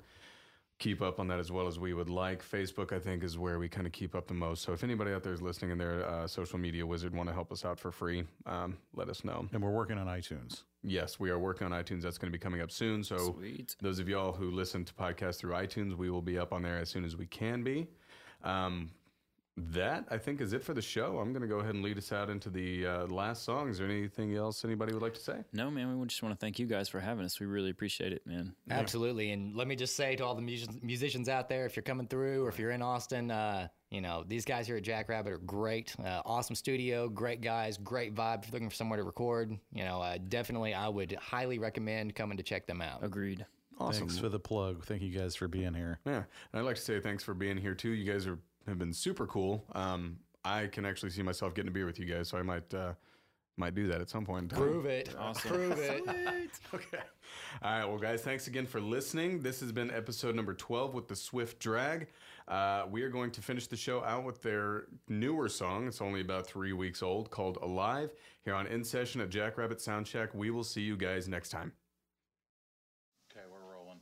[0.78, 2.44] keep up on that as well as we would like.
[2.44, 4.64] Facebook, I think, is where we kind of keep up the most.
[4.64, 7.34] So if anybody out there is listening and they're a social media wizard, want to
[7.34, 9.48] help us out for free, um, let us know.
[9.54, 10.64] And we're working on iTunes.
[10.84, 12.02] Yes, we are working on iTunes.
[12.02, 13.04] That's going to be coming up soon.
[13.04, 13.76] So Sweet.
[13.82, 16.78] those of y'all who listen to podcasts through iTunes, we will be up on there
[16.78, 17.88] as soon as we can be.
[18.44, 18.92] Um,
[19.58, 21.18] that I think is it for the show.
[21.20, 23.70] I'm going to go ahead and lead us out into the uh, last song.
[23.70, 25.38] Is there anything else anybody would like to say?
[25.54, 27.40] No, man, we just want to thank you guys for having us.
[27.40, 28.54] We really appreciate it, man.
[28.70, 29.32] Absolutely.
[29.32, 32.08] And let me just say to all the musicians, musicians out there, if you're coming
[32.08, 35.38] through or if you're in Austin, uh, you know, these guys here at Jackrabbit are
[35.38, 35.96] great.
[36.04, 38.40] Uh, awesome studio, great guys, great vibe.
[38.40, 42.14] If you're looking for somewhere to record, you know, uh, definitely I would highly recommend
[42.14, 43.04] coming to check them out.
[43.04, 43.46] Agreed.
[43.78, 44.08] Awesome.
[44.08, 44.86] Thanks for the plug.
[44.86, 46.00] Thank you guys for being here.
[46.06, 47.90] Yeah, and I'd like to say thanks for being here too.
[47.90, 49.66] You guys are have been super cool.
[49.74, 52.74] Um, I can actually see myself getting a beer with you guys, so I might
[52.74, 52.94] uh,
[53.58, 54.60] might do that at some point in time.
[54.60, 55.16] Prove it.
[55.18, 55.50] Awesome.
[55.54, 56.04] Prove it.
[56.74, 56.98] Okay.
[57.62, 57.86] All right.
[57.86, 59.40] Well, guys, thanks again for listening.
[59.40, 62.08] This has been episode number 12 with the Swift Drag.
[62.48, 65.88] Uh, we are going to finish the show out with their newer song.
[65.88, 68.12] It's only about three weeks old called Alive
[68.44, 70.34] here on In Session at Jackrabbit Sound Shack.
[70.34, 71.72] We will see you guys next time.
[73.32, 74.00] Okay, we're rolling.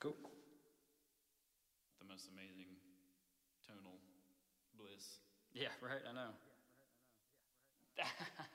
[0.00, 0.16] Cool.
[2.00, 2.66] The most amazing
[3.66, 3.98] tonal
[4.78, 5.18] bliss.
[5.62, 6.30] Yeah, right, I know.